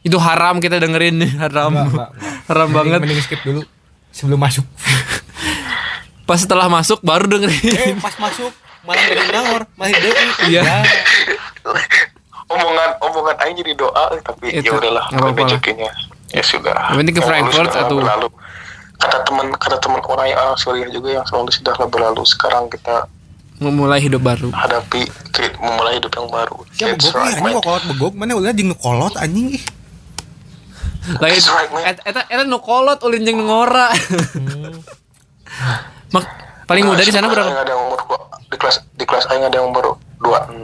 [0.00, 2.42] itu haram kita dengerin haram Enggak, enggak, enggak.
[2.46, 3.62] haram Mending- banget Mending skip dulu
[4.10, 4.66] sebelum masuk.
[6.24, 8.48] pas setelah masuk baru dengerin eh pas masuk
[8.80, 10.24] malah dari Nangor masih deui.
[10.46, 10.60] Iya.
[10.62, 10.78] Ya.
[12.46, 15.48] omongan omongan aing jadi doa tapi Itu, ya udahlah nggak apa-apa lah.
[15.50, 15.90] rezekinya
[16.30, 18.28] ya sudah Yang penting ke Frankfurt atau- berlalu
[18.94, 23.04] kata teman kata teman orang yang orang Suriah juga yang selalu sudah berlalu sekarang kita
[23.62, 24.50] memulai hidup baru.
[24.50, 26.58] Hadapi ke- memulai hidup yang baru.
[26.74, 27.52] Ya begok nih right, anjing man.
[27.54, 29.54] kok kolot begok mana ulah jeung nu kolot anjing?
[29.54, 29.62] Ih.
[31.20, 33.94] lain right, eta eta nu kolot ulin jeung nu ngora.
[36.14, 36.24] Mak
[36.66, 37.46] paling muda di sana berapa?
[37.46, 38.00] ada yang umur
[38.50, 40.62] di kelas di kelas aing ada yang baru 26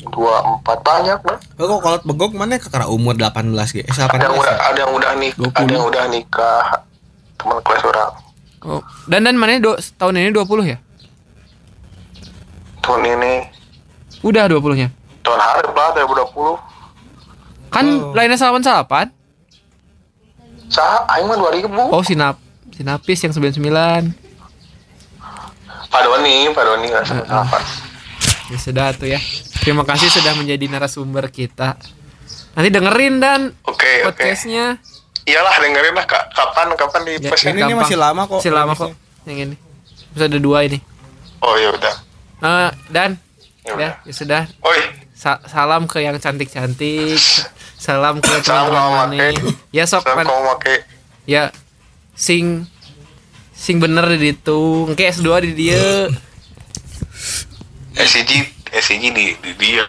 [0.00, 3.84] 24 banyak lah kok kolot begok mana kakara umur 18 ge.
[3.84, 4.40] Eh, ada yang 18.
[4.40, 5.56] udah ada yang udah 20.
[5.56, 6.64] ada yang udah nikah
[7.40, 8.12] teman kelas orang.
[8.60, 8.84] Oh.
[9.08, 10.76] dan dan mana do, tahun ini 20 ya
[12.90, 13.34] tahun ini
[14.20, 14.88] udah 20 nya
[15.22, 16.58] tahun hari lah 2020
[17.70, 18.10] kan Oh.
[18.10, 19.06] lainnya salapan salapan
[20.66, 23.62] sah aing mah 2000 oh sinap sinapis yang 99
[25.86, 27.58] Pak Doni, Pak Doni nggak sama apa.
[28.46, 29.18] Ya sudah tuh ya.
[29.58, 31.74] Terima kasih sudah menjadi narasumber kita.
[32.54, 34.14] Nanti dengerin dan Oke, oke.
[34.14, 34.78] podcastnya.
[35.26, 36.30] Iyalah dengerin lah Kak.
[36.30, 38.38] kapan kapan di Ya, Ini nih masih lama kok.
[38.38, 38.94] Masih lama kok.
[39.26, 39.56] Yang ini.
[40.14, 40.78] Bisa ada dua ini.
[41.42, 41.94] Oh ya udah.
[42.40, 43.20] Nah, dan
[43.60, 44.42] Ya ya, ya sudah.
[44.64, 44.80] Oi,
[45.12, 47.20] Sa- salam ke yang cantik-cantik.
[47.76, 49.36] Salam ke Salam teman-teman nih.
[49.68, 50.84] Ya sok pakai
[51.28, 51.52] ya
[52.16, 52.64] sing
[53.52, 54.88] sing bener di itu.
[54.88, 56.08] Engke S2 di dia.
[58.00, 59.84] SCG, SCG di, di dia.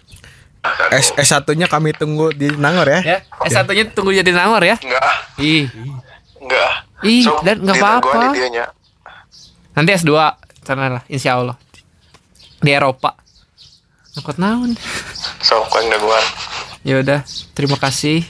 [0.92, 3.00] S S1-nya kami tunggu di Nangor ya.
[3.02, 4.76] Ya, S1-nya tunggu jadi nangor ya.
[4.78, 5.66] Enggak, ah, Ih,
[6.38, 6.72] enggak.
[7.02, 8.20] Ih, dan nggak di apa-apa.
[9.74, 10.12] Nanti S2
[10.62, 11.56] sana lah, insya Allah
[12.62, 13.18] di Eropa.
[14.16, 14.78] Ngikut naon?
[15.42, 16.26] So, kan gangguan.
[16.86, 17.22] Ya udah,
[17.54, 18.26] terima kasih.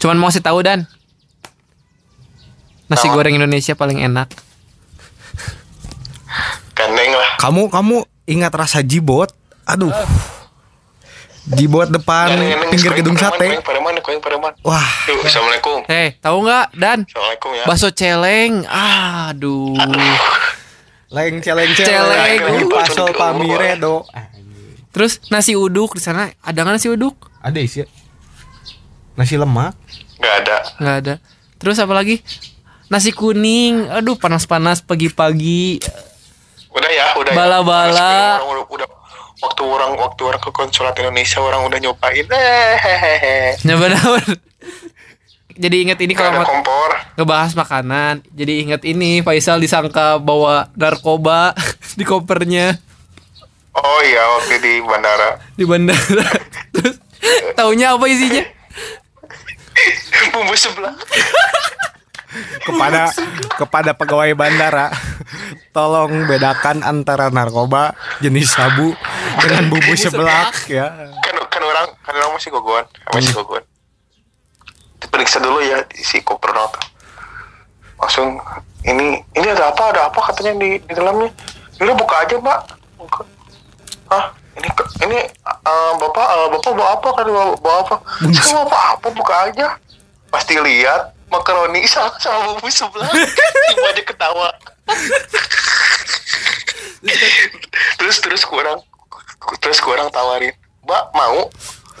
[0.00, 0.88] Cuman mau kasih tahu dan
[2.88, 3.16] nasi Naon?
[3.20, 4.32] goreng Indonesia paling enak.
[6.72, 7.30] Gandeng lah.
[7.36, 9.28] Kamu kamu ingat rasa jibot?
[9.68, 9.92] Aduh.
[11.52, 12.68] Jibot depan gandeng.
[12.72, 13.60] pinggir gedung sate.
[14.64, 15.78] Wah, Yuk, Assalamualaikum.
[15.88, 16.98] Hei, tahu nggak Dan?
[17.04, 17.64] Assalamualaikum ya.
[17.68, 18.52] Bakso celeng.
[18.68, 19.76] Aduh.
[21.10, 21.70] Celeng Celeng.
[21.74, 22.70] celeng.
[22.70, 23.18] Pasol Aduh.
[23.18, 23.94] pamiredo.
[24.90, 27.30] Terus nasi uduk di sana ada nggak nasi uduk?
[27.40, 27.82] Ada isi.
[29.14, 29.74] Nasi lemak.
[30.18, 30.56] Enggak ada.
[30.78, 31.14] Nggak ada.
[31.58, 32.22] Terus apa lagi?
[32.86, 33.86] Nasi kuning.
[33.88, 35.78] Aduh, panas-panas pagi-pagi.
[36.70, 37.94] Udah ya, udah Bala-bala.
[37.94, 38.42] ya.
[38.42, 38.88] Orang udah, udah
[39.40, 42.26] waktu orang waktu orang ke konsulat Indonesia orang udah nyobain.
[42.26, 43.36] Eh, hehehe.
[43.62, 44.24] Nyoba naon?
[45.60, 46.90] Jadi inget ini kalau kompor.
[47.20, 48.24] ngebahas makanan.
[48.32, 51.52] Jadi inget ini Faisal disangka bawa narkoba
[52.00, 52.80] di kopernya
[53.70, 55.38] Oh iya, waktu di bandara.
[55.54, 56.26] di bandara.
[56.74, 56.96] Terus
[57.54, 58.42] taunya apa isinya?
[60.34, 60.94] Bumbu sebelah.
[62.62, 63.10] kepada
[63.58, 64.94] kepada pegawai bandara
[65.74, 67.90] tolong bedakan antara narkoba
[68.22, 68.94] jenis sabu
[69.42, 73.66] dengan bumbu seblak ya Kan kan orang kan orang masih gogoan, masih gogoan.
[75.00, 76.84] Diperiksa dulu ya si koper orang tuh.
[78.00, 78.28] Langsung
[78.84, 81.32] ini ini ada apa ada apa katanya di di dalamnya.
[81.80, 82.60] Udah buka aja mbak.
[83.00, 83.20] Buka.
[84.12, 84.24] Hah?
[84.60, 84.68] Ini
[85.08, 87.96] ini eh, bapak eh, bapak bawa apa kan bawa, bawa apa?
[88.34, 89.66] Saya mau apa apa buka aja.
[90.28, 93.08] Pasti lihat makaroni sama, sama bumbu sebelah.
[93.08, 94.48] Tiba aja ketawa.
[97.96, 98.84] terus terus kurang
[99.60, 100.52] terus kurang tawarin
[100.84, 101.48] mbak mau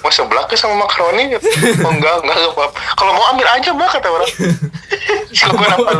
[0.00, 1.30] mau sebelah ke sama makaroni?
[1.80, 4.30] Oh, enggak enggak enggak apa kalau mau ambil aja mbak kata orang.
[5.40, 5.90] Kalau gue apa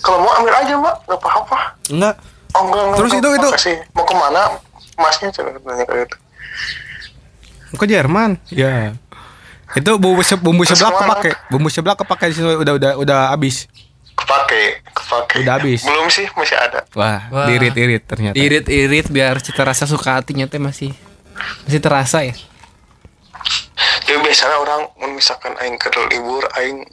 [0.00, 1.58] kalau mau ambil aja mbak nggak apa-apa.
[1.88, 2.14] Enggak.
[2.50, 3.76] Oh enggak enggak Terus enggak, itu- itu- makasih.
[3.90, 4.42] mau ke mana
[4.96, 5.28] masnya?
[5.30, 6.16] Coba nanya kayak gitu.
[7.72, 8.30] Ke Jerman?
[8.50, 8.98] Ya.
[9.70, 11.08] Itu bumbu se bumbu Terus seblak ke mana?
[11.14, 11.30] kepake.
[11.48, 13.70] Bumbu seblak kepake di sini udah udah udah habis.
[14.12, 15.36] Kepake kepake.
[15.40, 15.80] Udah habis.
[15.80, 16.82] belum sih masih ada.
[16.92, 17.46] Wah, Wah.
[17.46, 18.34] dirit irit ternyata.
[18.34, 20.90] Irit-irit biar cita rasa suka hatinya teh masih
[21.66, 22.34] masih terasa ya.
[24.04, 24.80] jadi biasanya orang
[25.14, 26.84] misalkan aing ke libur aing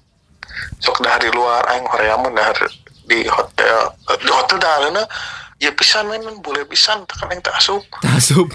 [0.81, 2.67] sok dari luar aing horeamun dari
[3.07, 5.03] di hotel eh, di hotel dahareuna
[5.57, 8.49] ya pisan main boleh pisan tekan aing tak asup Tasup.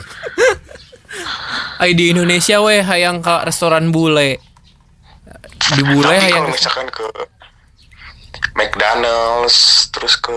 [1.77, 4.41] Ay di Indonesia weh hayang ke restoran bule.
[5.77, 7.07] Di bule Tapi hayang kalau misalkan ke
[8.57, 10.37] McDonald's terus ke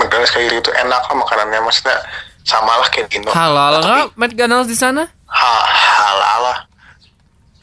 [0.00, 1.98] McDonald's kayak gitu enak lah makanannya maksudnya
[2.44, 3.32] sama lah kayak di Indo.
[3.32, 5.08] halal nggak McDonald's di sana?
[5.26, 6.58] ha- halal lah.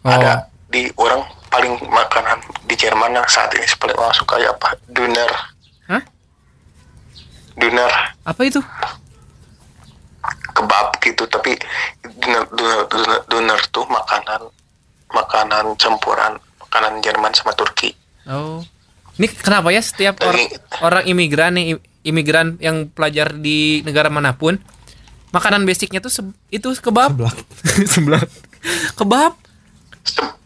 [0.02, 0.10] Oh.
[0.10, 0.32] Ada
[0.68, 4.74] di orang paling makanan di Jerman yang saat ini paling orang suka ya apa?
[4.88, 5.30] Döner.
[5.86, 6.02] Hah?
[7.54, 7.92] Döner
[8.24, 8.58] Apa itu?
[10.52, 11.58] kebab gitu tapi
[12.04, 14.52] döner döner, döner, döner tuh makanan
[15.10, 17.94] makanan campuran makanan Jerman sama Turki.
[18.26, 18.62] Oh.
[19.16, 20.38] Ini kenapa ya setiap or-
[20.82, 24.58] orang imigran nih imigran yang pelajar di negara mana pun
[25.32, 27.14] makanan basicnya tuh se- itu kebab.
[27.16, 27.38] Seblak.
[27.94, 28.28] Seblak.
[28.96, 29.32] Kebab.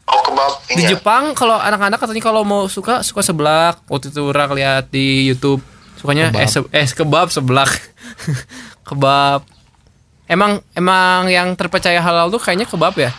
[0.05, 0.89] Oh kebab Di ini ya.
[0.93, 3.81] Jepang kalau anak-anak katanya kalau mau suka suka seblak.
[3.87, 5.63] Waktu itu orang lihat di YouTube
[5.97, 6.41] sukanya Kebab.
[6.41, 7.71] eh, se- eh kebab seblak.
[8.89, 9.41] kebab.
[10.25, 13.09] Emang emang yang terpercaya halal tuh kayaknya kebab ya?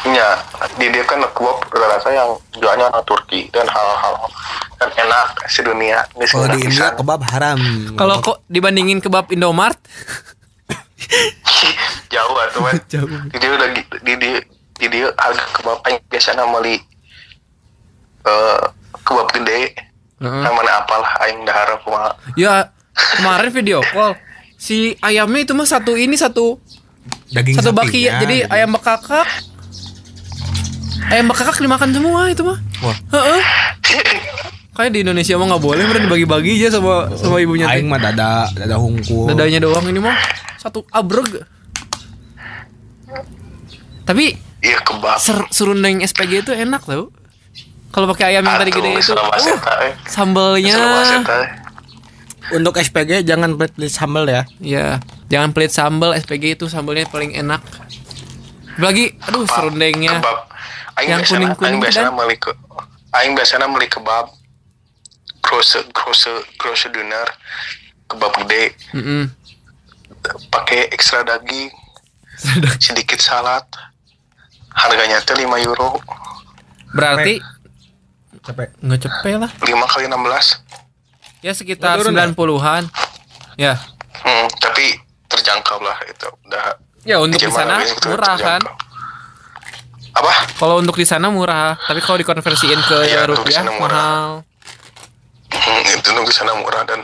[0.00, 0.40] Ya,
[0.80, 4.16] di dia kan kebab rasa yang jualnya orang Turki dan hal-hal
[4.80, 7.60] dan enak sedunia di Kalau segala di India kebab haram.
[8.00, 9.76] Kalau kok dibandingin kebab Indomart?
[12.12, 12.80] jauh atuh kan.
[12.92, 13.08] Jauh.
[13.28, 14.36] Di dia udah di dia
[14.80, 16.80] di dia harga kebab aing biasanya beli
[18.24, 18.60] eh
[19.04, 19.76] kebab gede.
[20.24, 20.42] Heeh.
[20.48, 22.16] Namanya apalah aing dahar kumaha.
[22.40, 22.72] Ya
[23.20, 24.16] kemarin video call
[24.56, 26.56] si ayamnya itu mah satu ini satu
[27.32, 28.52] Daging satu baki sapinya, jadi gitu.
[28.52, 29.28] ayam bekakak
[31.08, 32.96] ayam bekakak dimakan semua itu mah Wah.
[33.16, 33.40] Heeh.
[34.70, 37.66] Kayak di Indonesia mah nggak boleh bener dibagi-bagi aja sama sama ibunya.
[37.66, 39.30] Aing mah dada dada hungkul.
[39.30, 40.14] dadanya doang ini mah
[40.60, 41.42] satu abreg
[44.04, 45.16] tapi Iya kebab.
[45.16, 47.08] ser serundeng SPG itu enak tau
[47.90, 49.40] kalau pakai ayam yang tadi gede itu uh, eh.
[49.42, 51.48] seta, eh.
[52.54, 54.42] Untuk SPG jangan pelit sambal ya.
[54.62, 57.62] Ya, jangan pelit sambal SPG itu sambalnya paling enak.
[58.78, 60.22] Lagi, aduh Kebab, serundengnya.
[60.22, 60.38] Kebab.
[60.98, 62.50] Aing Yang biasana, aing dan- beli ke
[63.10, 64.30] aing biasana beli kebab
[65.40, 67.26] grosse grosse grosse dinner
[68.06, 69.24] kebab gede Mm-mm.
[70.48, 71.70] pakai ekstra daging
[72.78, 73.64] sedikit salad
[74.72, 76.00] harganya tuh 5 euro
[76.90, 77.38] Berarti
[78.40, 78.72] Capek.
[78.80, 79.50] nggak cepet lah.
[79.54, 80.64] 5 kali 16
[81.40, 82.04] Ya sekitar ya?
[82.26, 82.82] 90-an.
[83.54, 83.74] Ya.
[84.18, 88.60] hmm, tapi terjangkau lah itu udah Ya untuk di sana murah kan.
[90.10, 93.88] apa Kalau untuk di sana murah, tapi kalau dikonversiin ke di rupiah sana murah.
[93.88, 94.30] mahal.
[95.50, 97.02] Hmm, itu nunggu sana murah dan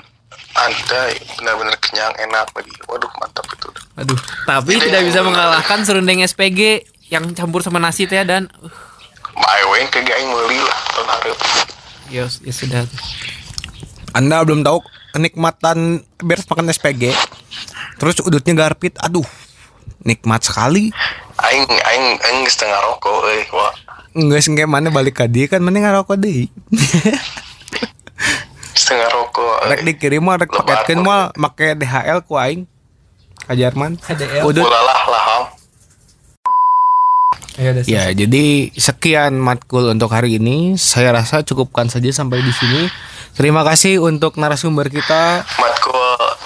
[0.56, 1.00] anda
[1.36, 6.20] benar-benar kenyang enak lagi waduh mantap itu Aduh, tapi Ini tidak yang bisa mengalahkan serundeng
[6.24, 8.72] SPG yang campur sama nasi teh dan uh,
[9.36, 11.38] Mae weng ke aing meuli lah tahun hareup
[12.08, 12.82] ya, ya sudah.
[14.16, 14.80] Anda belum tahu
[15.12, 17.12] kenikmatan beres makan SPG.
[18.00, 18.96] Terus udutnya garpit.
[19.00, 19.26] Aduh.
[20.06, 20.88] Nikmat sekali.
[21.36, 23.68] aing aing aing geus teu ngarokok euy wah
[24.16, 26.48] Enggak sih kayak mana balik ke dia kan mana ngarokok deh.
[28.86, 29.70] geus teu ngarokok euy.
[29.74, 32.70] Rek dikirim mah rek paketkeun mah make DHL ku aing.
[33.42, 33.98] Ka Jerman.
[34.46, 34.62] Udut.
[34.62, 35.42] Ulalah laham
[37.56, 37.82] Ya udah.
[37.88, 40.76] Ya, jadi sekian matkul untuk hari ini.
[40.76, 42.84] Saya rasa cukupkan saja sampai di sini.
[43.32, 45.40] Terima kasih untuk narasumber kita.
[45.56, 45.96] matkul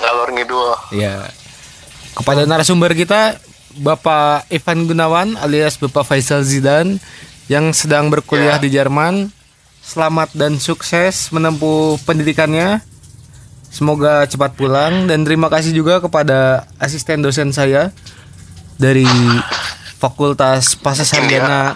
[0.00, 1.26] ngalor ngidul Ya.
[2.14, 3.42] Kepada narasumber kita
[3.82, 7.02] Bapak Ivan Gunawan alias Bapak Faisal Zidan
[7.50, 8.62] yang sedang berkuliah Ya.
[8.62, 9.34] di Jerman.
[9.90, 12.78] Selamat dan sukses menempuh pendidikannya.
[13.74, 17.90] Semoga cepat pulang dan terima kasih juga kepada asisten dosen saya
[18.78, 19.02] dari
[19.98, 21.74] Fakultas Pasca Sarjana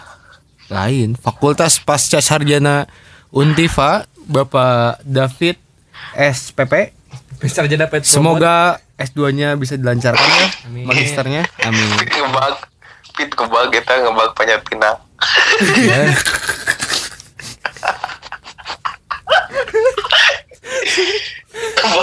[0.71, 2.87] lain, Fakultas Pasca Sarjana
[3.35, 5.59] Untiva, Bapak David
[6.15, 6.95] SPP.
[7.51, 10.49] Sarjana pet Semoga S2-nya bisa dilancarkan ya,
[10.87, 11.43] magisternya.
[11.67, 11.99] Amin.
[11.99, 12.63] pit ngebag
[13.19, 15.03] pit ngebag kita ngebag panjat pinang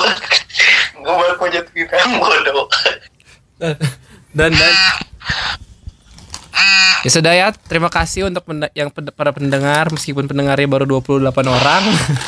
[0.02, 0.14] Ya.
[1.02, 2.66] ngebag ngebag panjat pinang bodoh
[4.34, 4.74] dan dan
[7.02, 8.46] Ya sudah ya, terima kasih untuk
[8.78, 11.82] yang pend- para pendengar meskipun pendengarnya baru 28 orang.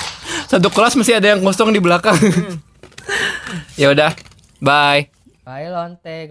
[0.49, 2.17] Satu kelas masih ada yang kosong di belakang.
[3.81, 4.17] ya udah,
[4.57, 5.13] bye.
[5.45, 6.25] Bye lonte,